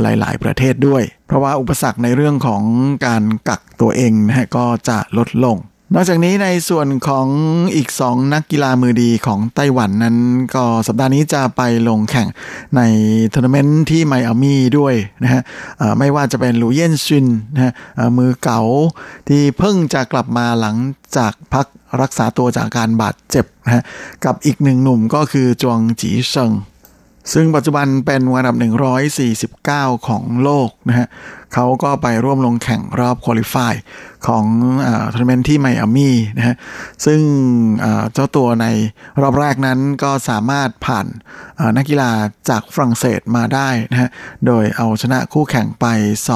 [0.03, 2.63] หลาย ๆ ประเทศด้วย เพราะว่าอุปสรรคในเรื่องของ
[3.05, 5.57] การกักตัวเองนะฮะก็จะลดลง
[5.95, 7.27] นอกจากนี้ในส่วนของ
[7.75, 10.17] อีก 2 นักกีฬามือดีของไต้หวันนั้น
[10.55, 12.27] ก็สัปดาห์นี้จะไปลงแข่ง
[12.75, 12.81] ใน
[13.33, 15.41] ทัวร์นาเมนต์ที่ไมอามีด้วยนะฮะ
[15.99, 17.73] ไม่ว่าจะเป็นหลูเย่นซินนะฮะ
[18.17, 18.61] มือเก๋า
[19.27, 20.75] ที่เพิ่งจะกลับมาหลัง
[21.17, 21.65] จากพัก
[22.01, 23.83] รักษาตัวจากการบาดเจ็บนะฮะ
[24.25, 26.51] กับอีกหนึ่งหนุ่มก็คือจวงจีเซิง
[27.33, 28.55] ซึ่งปัจจุบันเป็นอันดับ
[29.31, 31.07] 149 ของโลกนะฮะ
[31.53, 33.73] เขาก็ไปร่วมลงแข่งรอบ qualify
[34.27, 34.45] ของ
[35.13, 36.55] ทัวร์นาเมนต์ที่ไมอามี่นะฮะ
[37.05, 37.21] ซึ่ง
[38.13, 38.65] เจ้าตัวใน
[39.21, 41.05] รอบแรกนั้นก็สามารถผ่าน
[41.77, 42.11] นักกีฬา
[42.49, 44.09] จากฝรั่งเศสมาได้นะฮะ
[44.45, 45.85] โดยเอาชนะคู่แข่งไป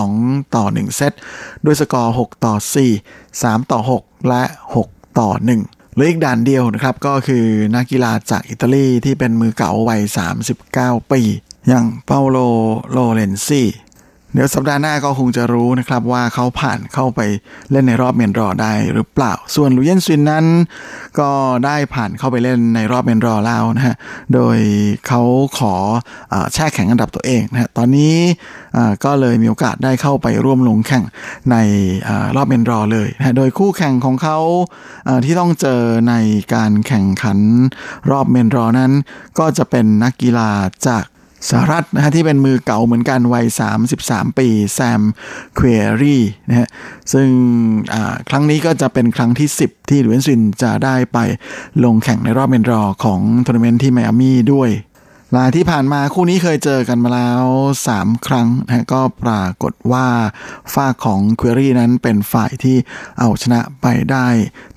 [0.03, 1.13] 2 ต่อ 1 เซต
[1.65, 2.55] ด้วยสกอร์ 6 ต่อ
[2.95, 4.43] 4 3 ต่อ 6 และ
[4.75, 5.29] 6 ต่อ
[5.63, 10.01] 1 เหลืออีกด่านเดียวนะครับก็คือนักกีฬาจากอิตาลีที่เป็นมือเก๋าวัย
[10.55, 11.21] 39 ปี
[11.67, 12.37] อย่างเปาโล
[12.91, 13.67] โลเรนซี่
[14.35, 17.19] เดี๋ยวสัปดาห์หน้าก็คงจะรู้นะครับว่าเขาผ่านเข้าไป
[17.71, 20.45] เล่นในรอบ main draw ได้หรือเปล่า ส่วนลูเยนซินนั้น
[21.19, 21.29] ก็
[21.65, 23.95] ได้ผ่านเข้าไปเล่นในรอบ main draw แล้วนะฮะ
[24.33, 24.57] โดย
[25.07, 25.21] เขา
[25.57, 25.73] ขอ
[26.53, 28.15] แช่แข็งอันดับตัวเองนะฮะ ตอนนี้
[29.05, 31.03] ก็เลยมีโอกาสได้เข้าไปร่วมลงแข่ง
[31.51, 31.55] ใน
[32.35, 34.37] รอบเมนรอเลยนะโดยคู่แข่งของเขา
[35.25, 36.13] ที่ต้องเจอใน
[36.53, 37.39] การแข่งขัน
[38.11, 38.91] รอบเมนรอนั้น
[39.39, 40.49] ก็จะเป็นนักกีฬา
[40.87, 41.03] จาก
[41.49, 43.45] สหรัฐนะฮะที่เป็นมือเก่าเหมือนกันวัย
[43.91, 45.01] 33 ปีแซม
[45.59, 46.17] ควีรี
[46.47, 46.67] นะฮะ
[47.13, 47.27] ซึ่ง
[48.29, 51.17] ครั้งนี้ก็จะเป็นครั้งที่ 10 ที่หลุยส์ซินจะได้ไป
[51.83, 54.71] ลงแข่งในรอบ main draw ของทัวร์นาเมนต์ที่ไมอามี่ด้วย
[55.35, 57.43] ลายที่ผ่านมาคู่นี้เคยเจอกันมาแล้ว
[57.85, 60.07] 3 ครั้งนะก็ปรากฏว่า
[60.73, 62.77] ฝ้าของควีรีนั้นเป็นฝ่ายที่
[63.19, 64.27] เอาชนะไปได้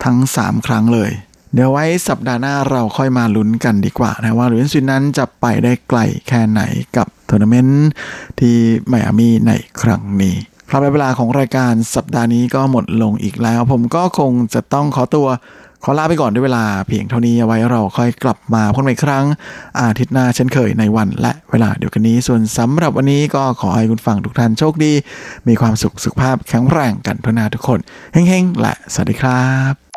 [0.05, 1.11] ทั้ง 3 ครั้งเลย
[1.55, 6.63] เดี๋ยวไว้สัปดาห์หน้าเราค่อยมาลุ้นกันดีกว่านะว่าลุยส์ซินนั้นจะไปได้ไกลแค่ไหน
[6.97, 7.89] กับทัวร์นาเมนต์
[8.41, 8.57] ที่
[8.89, 10.37] ไมอามีในครั้งนี้
[10.71, 15.27] ครับเวลาของรายการสัปดาห์นี้ก็หมดลงอีกแล้ว ผมก็คงจะต้องขอตัว
[15.85, 19.25] ขอลาไปก่อนด้วยเวลาเพียงเท่านี้เอาไว้เราค่อยกลับมาพบกันอีกครั้ง
[19.81, 24.93] อาทิตย์หน้าเช่นเคยในวันและเวลาเดียวกันนี้ส่วนสำหรับวันนี้ก็ขอให้คุณฟังทุกท่านโชคดี
[25.49, 27.79] มีความสุขสุขภาพแข็งแรงกันทุกนาทุกคน
[28.13, 29.88] เฮ้งๆและสวัสดีครับ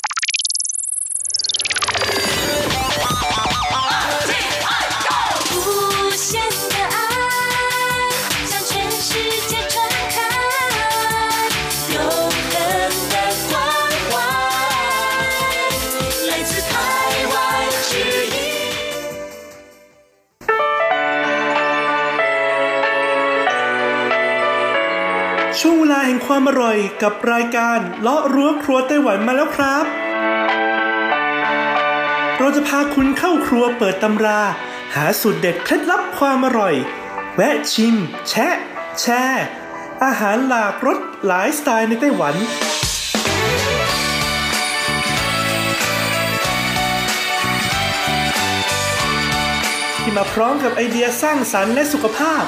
[25.65, 29.85] ช่วงเวลาแห่งความอร่อยกับรายการเลาะรั้วครัวไต้หวันมาแล้วครับ
[32.37, 34.41] เราจะพาคุณเข้าครัวเปิดตำรา
[34.95, 36.75] หาสูตรเด็ดเคล็ดลับความอร่อย
[37.35, 37.95] แวะชิม
[38.29, 38.55] แชะ
[38.99, 39.45] แชร์
[40.03, 42.35] อาหารหลากรสหลายสไตล์ในไต้หวัน
[50.01, 52.45] ที่มาพร้อมกับไอเดียสร้างสรรค์และสุขภาพ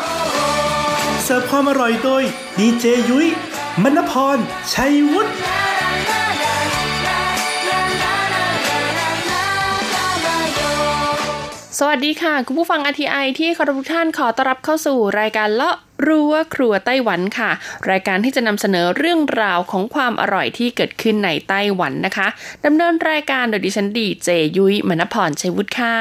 [1.26, 2.24] เสิร์ฟความอร่อยโดย
[2.60, 3.28] ดีเจยุ้ย
[3.84, 4.38] มณพร
[4.74, 5.32] ชัยวุฒิ
[11.80, 15.76] สวัสดีค่ะ คุณผู้ฟังอทีไอที่คารพทุกท่านขอต้อนรับเข้าสู่รายการเลาะ
[16.08, 17.52] รั้วครัวไต้หวันค่ะ
[17.90, 22.28] รายการที่จะนำเสนอเรื่องราวของความอร่อยที่เกิดขึ้นในไต้หวันนะคะ
[22.66, 25.98] ดำเนินรายการโดยดิฉันดีเจยุ้ยมณพรชัยวุฒิค่ะ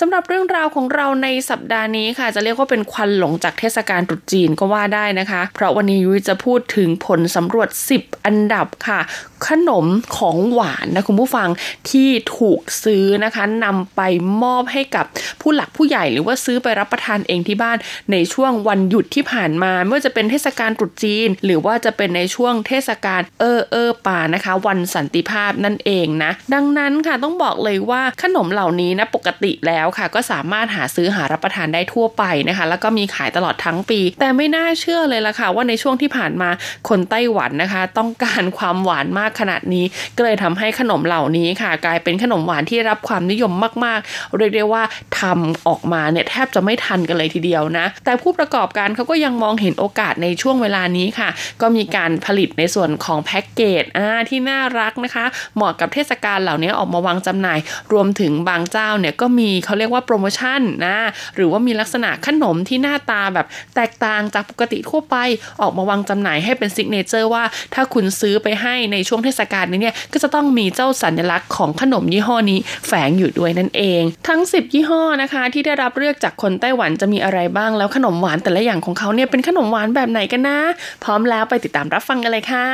[0.00, 7.68] สำหรับเรื่องราวของเราในสัปดาห์นี้ค่ะ จะเรียกว่าเป็นควันหลงจากเทศกาลตรุษจีนก็ว่าได้นะคะ เพราะวันนี้ยุ้ยจะพูดถึงผลสำรวจ
[7.98, 9.00] 10 อันดับค่ะ
[9.46, 11.48] ขนมของหวานนะคุณผู้ฟัง
[11.90, 14.00] ที่ถูกซื้อนะคะนำไป
[14.42, 15.04] มอบให้กับ
[15.40, 17.76] ผู้หลักผู้ใหญ่หรือว่าซื้อไปรับประทานเองที่บ้าน
[18.12, 36.50] ในช่วงวันหยุดที่ผ่านมาไม่ว่าจะเป็นเทศกาลตรุษจีน หรือว่าจะเป็นในช่วงเทศกาลเออเออป่านะคะ วันสันติภาพนั่นเองนะ ดังนั้นค่ะต้องบอกเลยว่าขนมเหล่านี้นะปกติแล้วค่ะ ก็สามารถหาซื้อหารับประทานได้ทั่วไปนะคะ แล้วก็มีขายตลอดทั้งปี แต่ไม่น่าเชื่อเลยล่ะค่ะ ว่าในช่วงที่ผ่านมา
[36.88, 39.84] คนไต้หวันนะคะ ต้องการความหวานมากขนาดนี้
[40.16, 43.52] ก็เลยทำให้ขนมเหล่านี้ค่ะ กลายเป็นขนมหวานที่รับความนิยม
[43.84, 44.82] มากๆ เรียกได้ว่า
[45.20, 51.28] ทำออกมาเนี่ยแทบจะไม่ทันกันเลยทีเดียวนะ แต่ผู้ประกอบการเขาก็ยังมองเห็นโอกาสในช่วงเวลานี้ค่ะ
[51.60, 53.84] ก็มีการผลิตในส่วนของแพ็กเกจ
[54.28, 55.24] ที่น่ารักนะคะ
[55.56, 57.58] เหมาะกับเทศกาลเหล่านี้ออกมาวางจำหน่าย
[57.92, 60.96] รวมถึงบางเจ้าเนี่ยก็มีเขาเรียกว่าโปรโมชั่นนะ
[61.36, 63.46] หรือว่ามีลักษณะขนมที่หน้าตาแบบ
[63.76, 65.16] แตกต่างจากปกติทั่วไป
[65.60, 67.44] ออกมาวางจำหน่ายให้เป็นซิกเนเจอร์ว่า
[67.74, 80.58] ถ้าคุณซื้อไปให้ในช่วงเทศกาลนี้เนี่ยก็จะต้องมีเจ้าสัญลักษณ์ของขนมยี่ห้อนี้แฝงอยู่ด้วยนั่นเอง ทั้ง 10 ยี่ห้อนะคะ ที่ได้รับเลือกจากคนไต้หวันจะมีอะไรบ้างแล้วขนมหวานแต่ละอย่างของเขาเนี่ยเป็นขนมหวานแบบไหนกันนะ
[81.04, 82.66] พร้อมแล้วไปติดตามรับฟังกันเลยค่ะ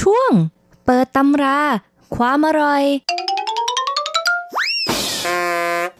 [0.00, 0.30] ช่วง
[0.84, 1.60] เปิดตำรา
[2.16, 2.84] ความอร่อย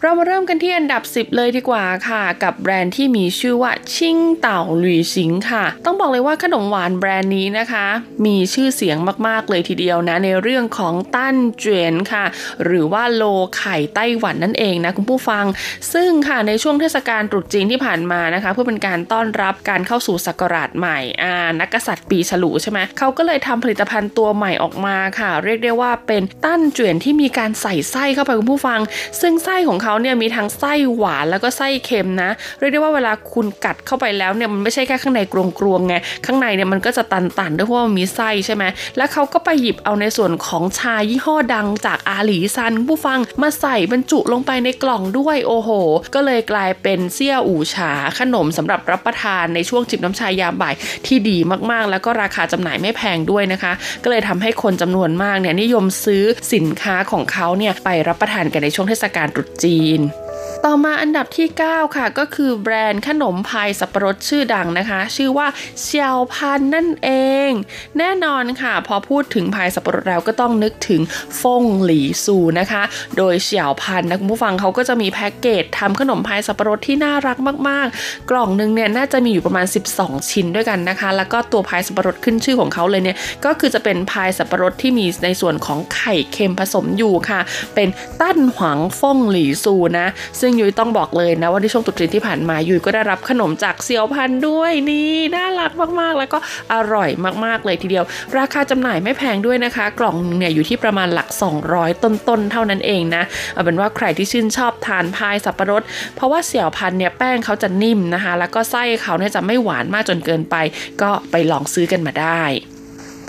[0.02, 7.86] เรามาเริ่มกันที่อันดับ 10 เลยดีกว่าค่ะ กับแบรนด์ที่มีชื่อว่าชิงเต่าหลุยสิงค่ะ ต้องบอกเลยว่าขนมหวานแบรนด์นี้นะคะ
[8.26, 8.96] มีชื่อเสียง
[9.26, 12.24] มากๆเลยทีเดียวนะ ในเรื่องของตั้นเจวนค่ะ
[12.64, 13.22] หรือว่าโล
[13.56, 15.44] ไข่ไต้หวันนั่นเองนะคุณผู้ฟัง
[15.92, 28.80] ซึ่งค่ะในช่วงเทศกาลตรุษจีนที่ผ่านมานะคะ เพื่อเป็นการต้อนรับการเข้าสู่ศักราชใหม่อ่านักกษัตริย์ปีฉลูใช่ไหมเขาก็เลยทำผลิตภัณฑ์ตัวใหม่ออกมาค่ะ เรียกได้ว่าเป็นตั้นเจวนที่มีการใส่ไส้เข้าไปคุณผู้ฟัง
[29.22, 35.34] ซึ่งไส้ของเขาเนี่ยมีทั้งไส้หวานแล้วก็ไส้เค็มนะ เรียกได้ว่าเวลาคุณกัดเข้าไปแล้วเนี่ยมันไม่ใช่แค่ข้างในก
[35.64, 35.94] รวงๆไง
[36.26, 38.64] ข้างในเนี่ยมันก็จะตันๆด้วยเพราะว่ามันมีไส้ใช่ไหม
[38.96, 45.70] แล้วเขาก็ไปหยิบเอาในส่วนของชายี่ห้อดังจากอาหลีซันผู้ฟังมาใส่บรรจุลงไปในกล่องด้วยโอ้โห
[46.14, 50.74] ก็เลยกลายเป็นเซี่ยอู่ฉาขนมสำหรับรับประทานในช่วงจิบน้ำชายามบ่าย
[51.06, 51.38] ที่ดี
[51.70, 53.72] มากๆ แล้วก็ราคาจำหน่ายไม่แพงด้วยนะคะ
[54.02, 56.24] ก็เลยทำให้คนจำนวนมากเนี่ยนิยมซื้อ
[56.54, 60.00] สินค้าของเขาเนี่ยไปรับประทานกันในช่วงเทศกาลตรุษจีนจีน
[60.64, 65.46] ต่อมาอันดับที่ 9 ค่ะก็คือแบรนด์ขนมพายสับปะรดชื่อดังนะคะ ชื่อว่า
[65.82, 67.10] เซียวพันนั่นเอ
[67.48, 67.50] ง
[67.98, 71.00] แน่นอนค่ะ พอพูดถึงพายสับปะรดแล้วก็ต้องนึกถึง
[71.40, 72.82] ฟงหลีซูนะคะ
[73.16, 77.36] โดยเซียวพันนะคุณผู้ฟังเขาก็จะมีแพ็กเกจทำขนมพายสับปะรดที่น่ารัก
[77.68, 79.66] มากๆ กล่องหนึงเนี่ยน่าจะมีอยู่ประมาณ
[79.96, 87.40] 12 ชิ้นด้วยกันนะคะ แล้วก็ตัวพายสับปะรดขึ้นชื่อของเขาเลยเนี่ยก็คือจะเป็นพายสับปะรดที่มีในส่วนของไข่เค็มผสมอยู่ค่ะ
[87.74, 87.88] เป็น
[88.20, 90.08] ตั้นหวังฟงหลีซูนะ
[90.40, 96.38] ซึ่งยุ้ยต้องบอกเลยนะว่าในช่วงตรุษจีนที่ผ่านมายุ้ยก็ได้รับขนมจากเซียวพันด้วยนี่น่ารักมากๆ แล้วก็
[96.72, 97.10] อร่อย
[97.44, 98.04] มากๆเลยทีเดียว
[98.38, 101.28] ราคาจำหน่ายไม่แพงด้วยนะคะ กล่องนึงเนี่ยอยู่ที่ประมาณหลัก
[101.66, 103.22] 200 ต้นๆเท่านั้นเองนะ
[103.54, 105.82] เอาเป็นว่าใครที่ชื่นชอบทานพายสับปะรด
[106.14, 110.56] เพราะว่าเสี่ยวพันเนี่ยแป้งเขาจะนิ่มนะคะ แล้วก็ไส้เขาเนี่ยจะไม่หวานมากจนเกินไป
[111.02, 112.42] ก็ไปลองซื้อกันมาได้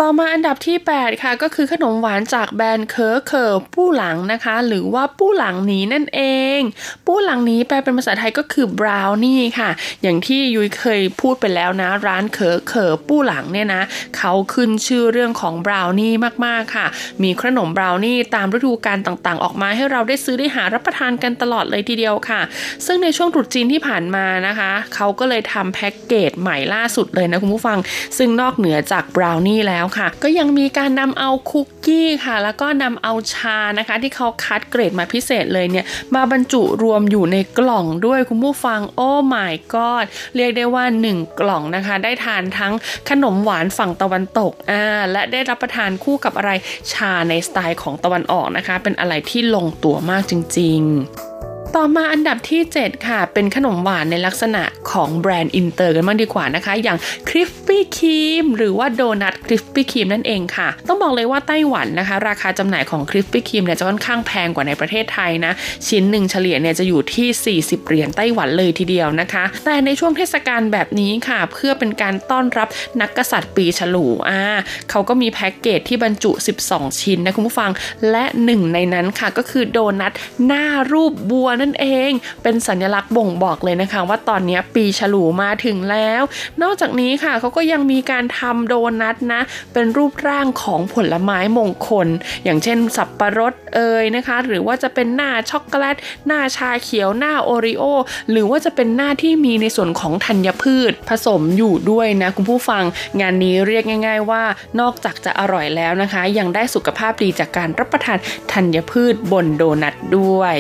[0.04, 6.22] ต่อมาอันดับที่ 8 ค่ะ ก็คือขนมหวานจากแบรนด์เคอร์เคอร์ปู้หลังนะคะ หรือว่า 布朗尼 นั่นเอ
[6.58, 6.60] ง
[7.06, 9.70] 布朗尼 แปลเป็นภาษาไทยก็คือบราวนี่ค่ะ
[10.02, 13.82] อย่างที่ยุ้ยเคยพูดไปแล้วนะ ร้านเคอร์เคอร์ปู้หลังเนี่ยนะ
[14.18, 16.14] เขาขึ้นชื่อเรื่องของบราวนี่
[16.45, 16.88] มากๆค่ะ
[17.24, 22.41] มีขนมบราวนี่ตามฤดูกาลต่างๆ ออกมาให้เราได้ซื้อได้หารับประทานกันตลอดเลยทีเดียวค่ะ
[22.86, 27.80] ซึ่งในช่วงตรุษจีนที่ผ่านมานะคะเขาก็เลยทำแพ็กเกจใหม่ล่าสุดเลยนะคุณผู้ฟัง
[28.18, 35.86] ซึ่งนอกเหนือจากบราวนี่แล้วค่ะ ก็ยังมีการนำเอาคุกกี้ค่ะ แล้วก็นำเอาชานะคะ ที่เขาคัดเกรดมาพิเศษเลยเนี่ย
[36.16, 42.74] มาบรรจุรวมอยู่ในกล่องด้วยคุณผู้ฟังโอ้ my god เรียกได้ว่า 1 กล่องนะคะ ได้ทานทั้ง
[43.10, 46.52] ขนมหวานฝั่งตะวันตกอ่าและได้รับประทานคู่กับอะไร
[46.94, 56.98] ชาในสไตล์ของตะวันออกนะคะ เป็นอะไรที่ลงตัวมากจริง ๆ ต่อมาอันดับที่ 7 ค่ะ เป็นขนมหวานในลักษณะของแบรนด์อินเตอร์กันบ้างดีกว่านะคะ อย่าง
[57.30, 65.54] Krispy Kreme หรือว่าโดนัท Krispy Kreme นั่นเองค่ะ ต้องบอกเลยว่าไต้หวันนะคะ ราคาจำหน่ายของ Krispy Kreme เนี่ยจะค่อนข้างแพงกว่าในประเทศไทยนะ
[65.88, 72.68] ชิ้นหนึ่งเฉลี่ยเนี่ยจะอยู่ที่ 40 เหรียญไต้หวันเลยทีเดียวนะคะ แต่ในช่วงเทศกาลแบบนี้ค่ะ เพื่อเป็นการต้อนรับ
[73.02, 74.42] นักกษัตริย์ปีฉลูอ่า
[74.90, 76.32] เขาก็มีแพ็กเกจที่บรรจุ
[76.66, 77.72] 12 ชิ้นนะคุณผู้ฟัง
[78.12, 80.12] และหนึ่งในนั้นค่ะก็คือโดนัท
[80.46, 82.12] หน้ารูปบัวนนเอง
[82.43, 86.22] เป็นสัญลักษณ์บ่งบอกเลยนะคะว่าตอนนี้ปีฉลูมาถึงแล้ว
[86.62, 89.41] นอกจากนี้ค่ะเขาก็ยังมีการทำโดนัทนะ
[89.74, 92.07] เป็นรูปร่างของผลไม้มงคล
[92.43, 95.95] อย่างเช่น สับปะรดเอยนะคะ หรือว่าจะเป็นหน้าช็อกโกแลต
[96.28, 97.84] หน้าชาเขียวหน้าโอริโอ
[98.32, 102.84] หรือว่าจะเป็นหน้าที่มีในส่วนของธัญพืช ผสมอยู่ด้วยนะคุณผู้ฟัง
[103.20, 104.43] งานนี้เรียกง่าย ๆ ว่า
[104.80, 108.18] นอกจากจะอร่อยแล้วนะคะ ยังได้สุขภาพดีจากการรับประทาน
[108.51, 110.57] ธัญพืชบนโดนัทด้วย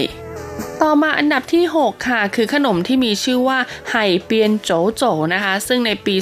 [0.83, 3.59] ต่อมาอันดับที่ 6 ค่ะ คือขนมที่มีชื่อว่า
[3.91, 5.03] ไห่เปียนโจโจ
[5.33, 6.15] นะคะ ซึ่งในปี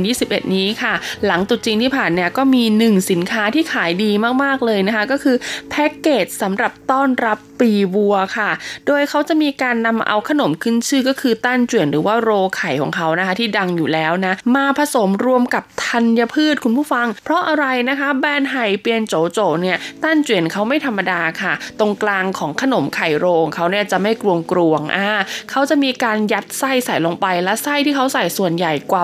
[0.00, 0.94] 2021 นี้ค่ะ
[1.26, 4.10] หลังตุจีนที่ผ่านเนี่ยก็มี 1 สินค้าที่ขายดี
[4.42, 5.36] มากๆเลยนะคะ ก็คือ
[5.70, 8.50] แพ็กเกจสำหรับต้อนรับปีวัวค่ะ
[8.86, 25.08] โดยเขาจะมีการนำเอาขนมขึ้นชื่อก็คือต้านเจียนหรือว่าโรไข่ของเขานะคะที่ดังอยู่แล้วนะ มาผสมรวมกับธัญพืชคุณผู้ฟัง เพราะอะไรนะคะ แบรนด์ไห่เปียนโจโจเนี่ยต้านเจียนเขาไม่ธรรมดาค่ะ ตรงกลางของขนมไข่โรงเขาเนี่ยจะไม่กรวงกรวงอ่า
[25.50, 29.02] เขาจะมีการยัดไส้ใส่ลงไป และไส้ที่เขาใส่ส่วนใหญ่กว่า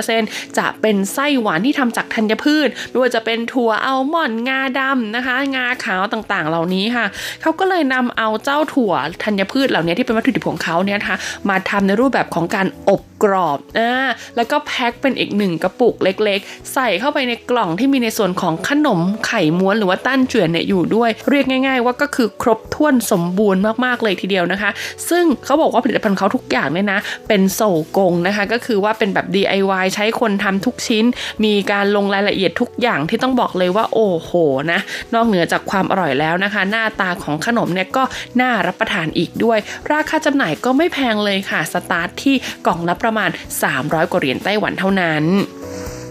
[0.00, 7.06] 80%จะเป็นไส้หวานที่ทำจากธัญพืชไม่ว่าจะเป็นถั่วอัลมอนด์งาดำนะคะ งาขาวต่างๆ เหล่านี้ค่ะ
[7.42, 8.92] เขาก็เลยนำเอาเจ้าถั่ว
[9.24, 11.18] ธัญพืชเหล่านี้ที่เป็นวัตถุดิบของเขาเนี่ยนะคะ
[11.48, 24.70] มาทำในรูปแบบของการอบกรอบอ่าแล้วก็แพ็คเป็นอีกหนึ่งกระปุกเล็กๆ ใส่เข้าไปในกล่องที่มีในส่วนของขนมไข่ม้วนหรือว่าต้านเจือนเนี่ยอยู่ด้วย เรียกง่าย ๆ ว่าก็คือครบถ้วนสมบูรณ์มากๆเลยทีเดียวนะคะ
[25.10, 27.60] ซึ่งเขาบอกว่าผลิตภัณฑ์เขาทุกอย่างเนี่ยนะ เป็นโศ
[27.96, 31.04] กงนะคะ ก็คือว่าเป็นแบบ DIY ใช้คนทำทุกชิ้น
[31.44, 34.30] มีการลงรายละเอียดทุกอย่างที่ต้องบอกเลยว่าโอ้โห
[34.72, 34.80] นะ
[35.14, 38.02] นอกเหนือจากความอร่อยแล้วนะคะ หน้าตาของขนมเนี่ยก็
[38.40, 39.58] น่ารับประทานอีกด้วย
[39.92, 42.34] ราคาจำหน่ายก็ไม่แพงเลยค่ะ สตาร์ทที่
[42.66, 43.30] กล่องละประมาณ
[43.70, 45.24] 300 กว่าเหรียญไต้หวันเท่านั้น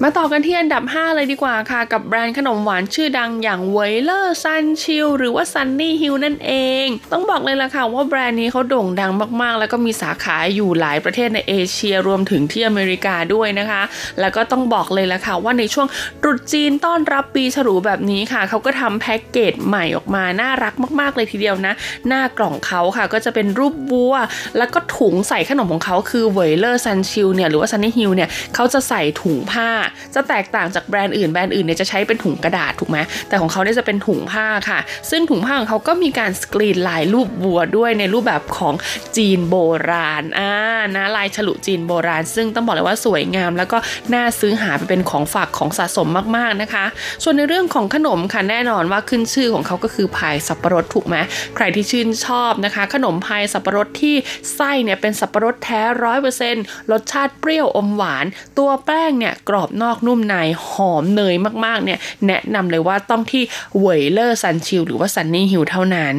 [0.04, 13.82] มาต่อกันที่อันดับ 5 เลยดีกว่าค่ะ กับแบรนด์ขนมหวานชื่อดังอย่าง微熱山丘 หรือว่า SunnyHills นั่นเอง ต้องบอกเลยล่ะค่ะว่าแบรนด์นี้เขาโด่งดังมากๆ แล้วก็มีสาขาอยู่หลายประเทศในเอเชียรวมถึงที่อเมริกาด้วยนะคะ
[14.20, 15.88] แล้วก็ต้องบอกเลยล่ะค่ะว่าในช่วง
[16.22, 21.74] ตรุษจีนต้อนรับปีฉลูแบบนี้ค่ะเขาก็ทำแพ็กเกจใหม่ออกมาน่ารักมากๆเลยทีเดียวนะ
[22.08, 24.14] หน้ากล่องเขาค่ะก็จะเป็นรูปวัว
[24.58, 29.70] แล้วก็ถุงใส่ขนมของเขาคือ微熱山丘 เนี่ยหรือว่า SunnyHills เนี่ยเขาจะใส่ถุงผ้า
[30.16, 32.98] จะแตกต่างจากแบรนด์อื่นแบรนด์อื่นเนี่ยจะใช้เป็นถุงกระดาษถูกไหม
[33.30, 34.80] แต่ของเขาเนี่ยจะเป็นถุงผ้าค่ะ
[35.10, 38.74] ซึ่งถุงผ้าของเขาก็มีการสกรีนลายรูปวัวด้วยในรูปแบบของ
[39.18, 39.56] จีนโบ
[39.90, 40.52] ราณอ่า
[40.96, 43.78] นะลายฉลุจีนโบราณ ซึ่งต้องบอกเลยว่าสวยงาม แล้วก็
[44.14, 46.86] น่าซื้อหาไปเป็นของฝากของสะสมมากๆนะคะ
[47.24, 51.16] ส่วนในเรื่องของขนมค่ะแน่นอนว่าขึ้นชื่อของเขาก็คือพายสับปะรดถูกไหม
[51.56, 54.16] ใครที่ชื่นชอบนะคะ ขนมพายสับปะรดที่
[54.56, 58.26] ไส้เนี่ยเป็นสับปะรดแท้ร้อยเปอร์เซ็นต์รสชาติเปรี้ยวอมหวาน
[58.58, 60.36] ตัวแป้งเนี่ยกรอบนอกนุ่มใน
[60.68, 63.44] หอมเนยมากๆเนี่ยแนะนำเลยว่าต้องที่
[63.80, 66.16] 微熱山丘 หรือว่า SunnyHills เท่านั้น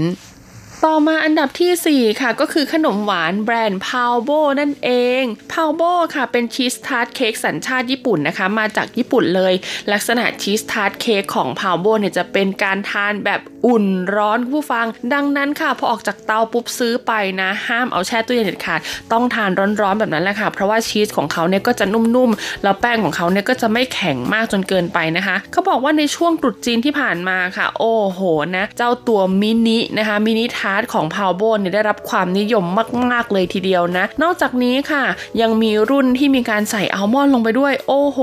[0.87, 5.23] ต่อมาอันดับที่ 4 ค่ะก็คือขนมหวานแบรนด์ Pablo นั่นเอง
[5.53, 5.83] Pablo
[6.15, 9.53] ค่ะเป็น cheese tart cake สัญชาติญี่ปุ่นนะคะ มาจากญี่ปุ่นเลย
[9.93, 18.81] ลักษณะ cheese tart cake ของ Pablo เนี่ยจะเป็นการทานแบบอุ่นร้อนผู้ฟัง ดังนั้นค่ะพอออกจากเตาปุ๊บซื้อไปนะ ห้ามเอาแช่ตู้เย็นเด็ดขาด
[19.13, 19.51] ต้องทาน
[19.81, 28.21] ร้อนๆแบบนั้นแหละค่ะ เพราะว่าชีสของเขาเนี่ยก็จะนุ่มๆแล้วแป้งของเขาเนี่ยก็จะไม่แข็งมากจนเกินไปนะคะเขาบอกว่าในช่วงตรุษจีนที่ผ่านมาค่ะ โอ้โห
[28.57, 32.65] นะเจ้าตัวมินินะคะมินิทาร์ตของ Pablo เนี่ยได้รับความนิยม
[33.13, 35.05] มาก ๆ เลยทีเดียวนะ นอกจากนี้ค่ะ
[35.41, 38.19] ยังมีรุ่นที่มีการใส่อัลมอนด์ลงไปด้วย โอ้โห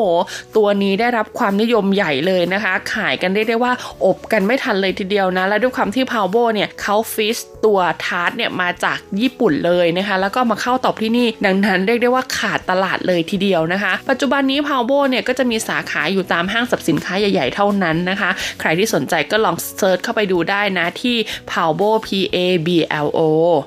[0.58, 3.72] ตัวนี้ได้รับความนิยมใหญ่เลยนะคะ ขายกันได้ได้ว่า
[4.06, 18.30] อบกันไม่ทันเลยทีเดียวนะ และด้วยความที่ Pablo เนี่ยเขา freeze ตัวทาร์ตเนี่ยมาจากญี่ปุ่นเลยนะคะ แล้วก็มาเข้าเตาอบที่นี่ ดังนั้นเรียกได้ว่าขาดตลาดเลยทีเดียวนะคะ ปัจจุบันนี้ Pablo เนี่ยก็จะมีสาขาอยู่ตามห้างสรรพสินค้าใหญ่ ๆ เท่านั้นนะคะ
[18.60, 21.16] ใครที่สนใจก็ลอง search เข้าไปดูได้นะที่
[21.52, 23.66] p a w b o P A A B L O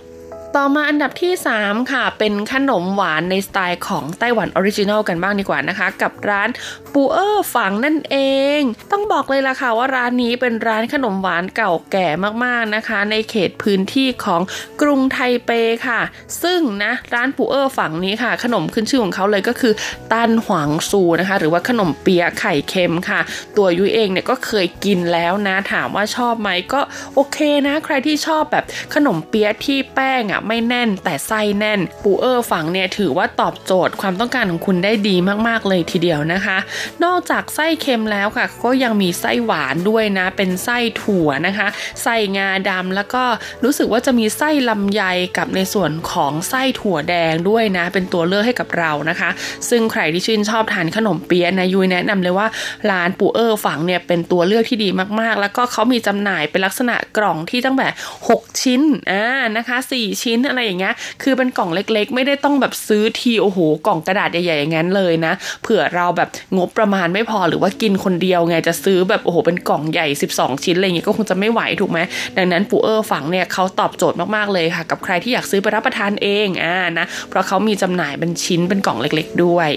[0.57, 1.32] ต่อมาอันดับที่
[1.62, 6.48] 3 ค่ะ เป็นขนมหวานในสไตล์ของไต้หวัน original กันบ้างดีกว่านะคะ กับร้าน
[6.94, 8.16] ปูเออร์ฝังนั่นเอ
[8.59, 8.61] ง
[8.92, 12.07] ต้องบอกเลยล่ะค่ะว่าร้านนี้เป็นร้านขนมหวานเก่าแก่
[12.44, 14.40] มากๆนะคะ ในเขตพื้นที่ของ
[14.80, 15.51] กรุงไทเป
[15.86, 16.01] ค่ะ
[16.42, 19.72] ซึ่งนะร้านปูเออร์ฝังนี้ค่ะ ขนมขึ้นชื่อของเขาเลยก็คือ
[20.12, 23.20] ตันหวางซูนะคะ หรือว่าขนมเปียไข่เค็มค่ะ
[23.57, 26.80] ตัวยุ้ยเองเนี่ยก็เคยกินแล้วนะถามว่าชอบไหมก็
[27.14, 35.16] โอเคนะ ใครที่ชอบแบบขนมเปียที่แป้งอะไม่แน่นแต่ไส้แน่น ปูเออร์ฝังเนี่ยถือว่าตอบโจทย์ความต้องการของคุณได้ดี
[35.49, 36.59] มากๆเลยทีเดียวนะคะ
[37.05, 41.68] นอกจากไส้เค็มแล้วค่ะ ก็ยังมีไส้หวานด้วยนะ เป็นไส้ถั่วนะคะ
[42.03, 43.24] ไส้งาดำแล้วก็
[43.64, 45.03] รู้สึกว่าจะมีไส้ลำไย
[45.36, 49.30] กับในส่วนของไส้ถั่วแดงด้วยนะ เป็นตัวเลือกให้กับเรานะคะ
[49.68, 52.47] ซึ่งใครที่ชื่นชอบทานขนมเปี๊ยะนะยุยแนะนำเลยว่า
[52.91, 54.88] ร้านปูเออร์ฝังเนี่ยเป็นตัวเลือกที่ดี
[55.20, 57.93] มากๆ แล้วก็เขามีจำหน่ายเป็นลักษณะกล่องที่ตั้งแบบ
[58.28, 59.24] 6ชิ้นอ่า
[59.57, 70.07] นะคะ4ชิ้นอะไรอย่างเงี้ย คือเป็นกล่องเล็กๆ ไม่ได้ต้องแบบซื้อทีโอ้โหกล่องกระดาษใหญ่ๆอย่างนั้นเลยนะ เผื่อเราแบบงบประมาณไม่พอหรือว่ากินคนเดียวไงจะซื้อแบบโอ้โหเป็นกล่องใหญ่
[70.37, 71.99] 12 ชิ้นอะไรอย่างเงี้ยก็คงจะไม่ไหวถูกไหม
[72.37, 79.70] ดังนั้นปูเออร์ฝังเนี่ยเขาตอบโจทย์มากๆเลยค่ะ กับใครที่อยากซื้อไปรับประทานเองอ่านะเพราะเขามีจำหน่ายเป็นชิ้นเป็นกล่องเล็ก ๆ ด้วย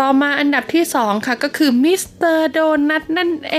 [0.00, 3.58] ต่อมาอันดับที่ 2 ค่ะก็คือ Mister Donut นั่นเอ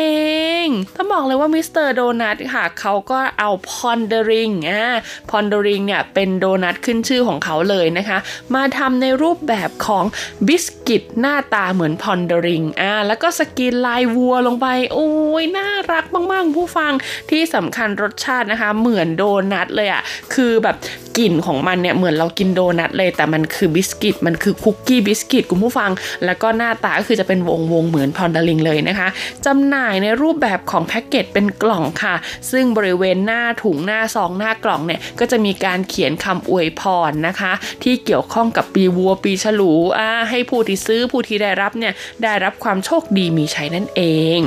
[0.66, 4.86] งต้องบอกเลยว่า Mister Donut ค่ะเขาก็เอา Pon de Ring อ่า
[5.30, 8.18] Pon de Ring เนี่ยเป็นโดนัทขึ้นชื่อของเขาเลยนะคะ
[8.56, 10.06] มาทำในรูปแบบของ
[10.48, 15.10] บิสกิตหน้าตาเหมือน Pon de Ring อ่าแล้วก็สกรีนลายวัวลงไป โอ้
[15.42, 16.94] ยน่ารักมากๆผู้ฟัง
[17.30, 20.02] ที่สำคัญรสชาตินะคะ เหมือนโดนัทเลยอะ่ะ
[20.34, 20.76] คือแบบ
[21.18, 25.92] กลิ่นของมันเนี่ยเหมือนเรากินโดนัทเลย แต่มันคือบิสกิตมันคือคุกกี้บิสกิตคุณผู้ฟัง
[26.26, 29.08] แล้วและก็หน้าตาก็คือจะเป็นวงวงเหมือน Pon de Ring เลยนะคะ
[29.46, 32.16] จำหน่ายในรูปแบบของแพ็กเกจเป็นกล่องค่ะ
[32.52, 37.52] ซึ่งบริเวณหน้าถุงหน้าซองหน้ากล่องเนี่ยก็จะมีการเขียนคำอวยพรนะคะ
[37.84, 44.02] ที่เกี่ยวข้องกับปีวัวปีฉลูอ่าให้ผู้ที่ซื้อผู้ที่ได้รับเนี่ยได้รับความโชคดีมีชัยนั่นเอ
[44.40, 44.42] ง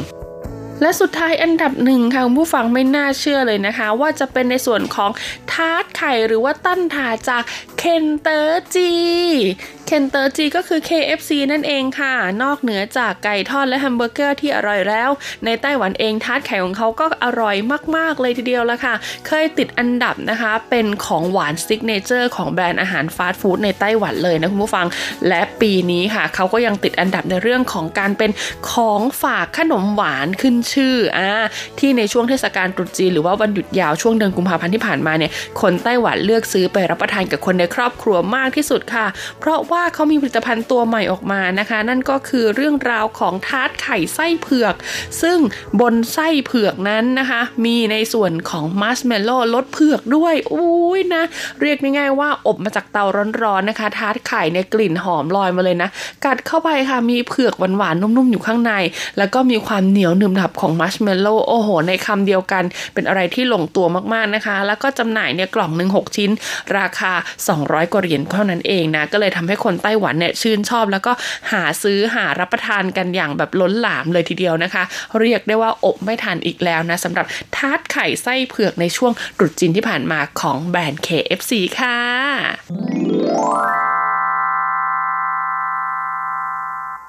[0.80, 5.10] และสุดท้ายอันดับหนึ่งค่ะคุณผู้ฟังไม่น่าเชื่อเลยนะคะ ว่าจะเป็นในส่วนของ
[5.52, 7.42] ทาร์ตไข่หรือว่า蛋塔จาก
[7.78, 15.10] 肯德基 肯德基ก็คือ KFC นั่นเองค่ะ นอกเหนือจากไก่ทอดและแฮมเบอร์เกอร์ที่อร่อยแล้ว
[15.44, 17.56] ในไต้หวันเองทาร์ตไข่ของเขาก็อร่อย
[17.96, 18.94] มาก ๆ เลยทีเดียวละค่ะ
[19.26, 24.86] เคยติดอันดับนะคะ เป็นของหวาน signature ของแบรนด์อาหารฟาสต์ฟู้ดในไต้หวันเลยนะคุณผู้ฟัง
[25.28, 28.30] และปีนี้ค่ะ เขาก็ยังติดอันดับในเรื่องของการเป็น
[28.70, 31.30] ของฝากขนมหวานขึ้นชื่ออ่า
[31.78, 35.30] ที่ในช่วงเทศกาลตรุษจีนหรือว่าวันหยุดยาวช่วงเดือนกุมภาพันธ์ที่ผ่านมาเนี่ย
[35.60, 39.06] คนไต้หวันเลือกซื้อไปรับประทานกับคนในครอบครัวมากที่สุดค่ะ
[39.40, 44.74] เพราะว่าเขามีผลิตภัณฑ์ตัวใหม่ออกมานะคะ นั่นก็คือเรื่องราวของทาร์ตไข่ไส้เผือก
[45.22, 45.38] ซึ่ง
[45.80, 51.22] บนไส้เผือกนั้นนะคะ มีในส่วนของมัสเมลโล่รสเผือกด้วยอุ้ยนะ
[51.60, 53.04] เรียกง่ายๆว่าอบมาจากเตา
[53.42, 55.88] ร้อนๆนะคะ ทาร์ตไข่เนี่ยกลิ่นหอมลอยมาเลยนะ
[56.24, 58.72] กัดเข้าไปค่ะมีเผือกหวานๆนุ่มๆอยู่ข้างใน
[59.18, 62.64] แล้วก็มีความเหนียวหนึบหนับของมัชเมลโล่โอ้โห ในคำเดียวกัน
[62.94, 66.30] เป็นอะไรที่ลงตัวมากๆนะคะ แล้วก็จำหน่ายเนี่ยกล่องหนึ่ง6ชิ้น
[66.78, 67.12] ราคา
[67.52, 71.12] 200กว่าเหรียญเท่านั้นเองนะก็เลยทำให้คนไต้หวันเนี่ยชื่นชอบแล้วก็
[71.52, 74.82] หาซื้อหารับประทานกันอย่างแบบล้นหลามเลยทีเดียวนะคะ
[75.20, 82.93] เรียกได้ว่าอบไม่ทันอีกแล้วนะสำหรับทาร์ตไข่ไส้เผือกในช่วงตรุษจีนที่ผ่านมาของแบรนด์ KFC ค่ะ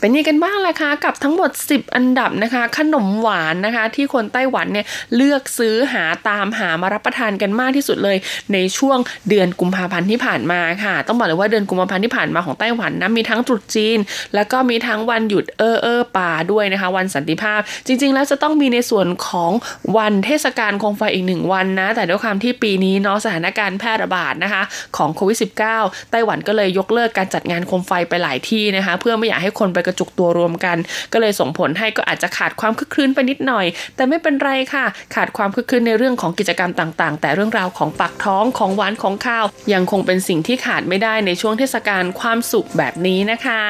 [0.06, 4.86] เป็นยังไงกันบ้างแหละคะกับทั้งหมด 10 อันดับนะคะ ขนมหวานนะคะ ที่คนไต้หวันเนี่ย
[5.16, 8.18] เลือกซื้อหาตามหามารับประทานกันมากที่สุดเลย
[8.53, 8.97] ในช่วง
[9.30, 13.99] เดือนกุมภาพันธ์ที่ผ่านมาค่ะ ต้องบอกเลยว่าเดือนกุมภาพันธ์ที่ผ่านมาของไต้หวันนะมีทั้งตรุษจีน
[14.36, 19.51] แล้วก็มีทั้งวันหยุดเออเออป่าด้วยนะคะ วันสันติภาพ จริง ๆ แล้วจะต้องมีในส่วนของ
[19.97, 24.64] วันเทศกาลโคมไฟอีกหนึ่งวันนะ แต่ด้วยความที่ปีนี้เนาะสถานการณ์แพร่ระบาดนะคะ
[24.97, 25.38] ของโควิด
[25.74, 30.78] -19 ไต้หวันก็เลยยกเลิกการจัดงานโคมไฟไปหลายที่นะคะ เพื่อไม่อยากให้คนไปกระจุกตัวรวมกัน
[31.14, 33.66] ก็เลยส่งผลให้ก็อาจจะขาดความคึกคืนไปนิดหน่อย
[33.96, 34.86] แต่ไม่เป็นไรค่ะ
[35.16, 43.62] ขาดความคึกคืนในเรื่องของกิจกรรมต่างๆ แต่เรื่องราวของปากท้องของหวานของข้าว ยังคงเป็นสิ่งที่ขาดไม่ได้ในช่วงเทศกาลความสุขแบบนี้นะคะ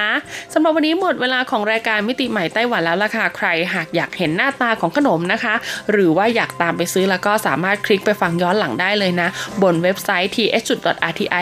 [0.53, 5.53] สำหรับวันนี้หมดเวลาของรายการมิติใหม่ไต้หวันแล้วล่ะค่ะใครหากอยากเห็นหน้าตาของขนมนะคะ
[5.91, 9.30] หรือว่าอยากตามไปซื้อแล้วก็สามารถคลิกไปฟังย้อนหลังได้เลยนะ
[9.63, 10.32] บนเว็บไซต์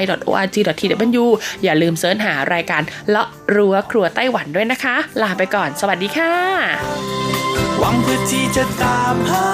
[0.03, 1.25] th.rti.org.tw
[1.63, 6.36] อย่าลืมเสิร์ชหารายการเลาะรั้วครัวไต้หวันด้วยนะนะคะ ลาไปก่อน สวัสดีค่ะ
[7.80, 9.49] หวังเพื่อที่จะตามหา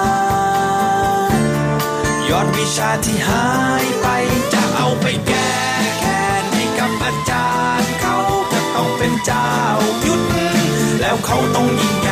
[2.30, 3.48] ยอดวิชาที่หา
[3.84, 4.06] ยไป
[4.52, 5.52] จะเอาไปแก้
[5.98, 7.50] แค้นให้กับอาจา
[7.80, 8.18] รย์เขา
[8.52, 9.50] จะต้องเป็นเจ้า
[10.06, 10.20] ยุท
[11.00, 12.09] แล้วเขาต้องยิ่ง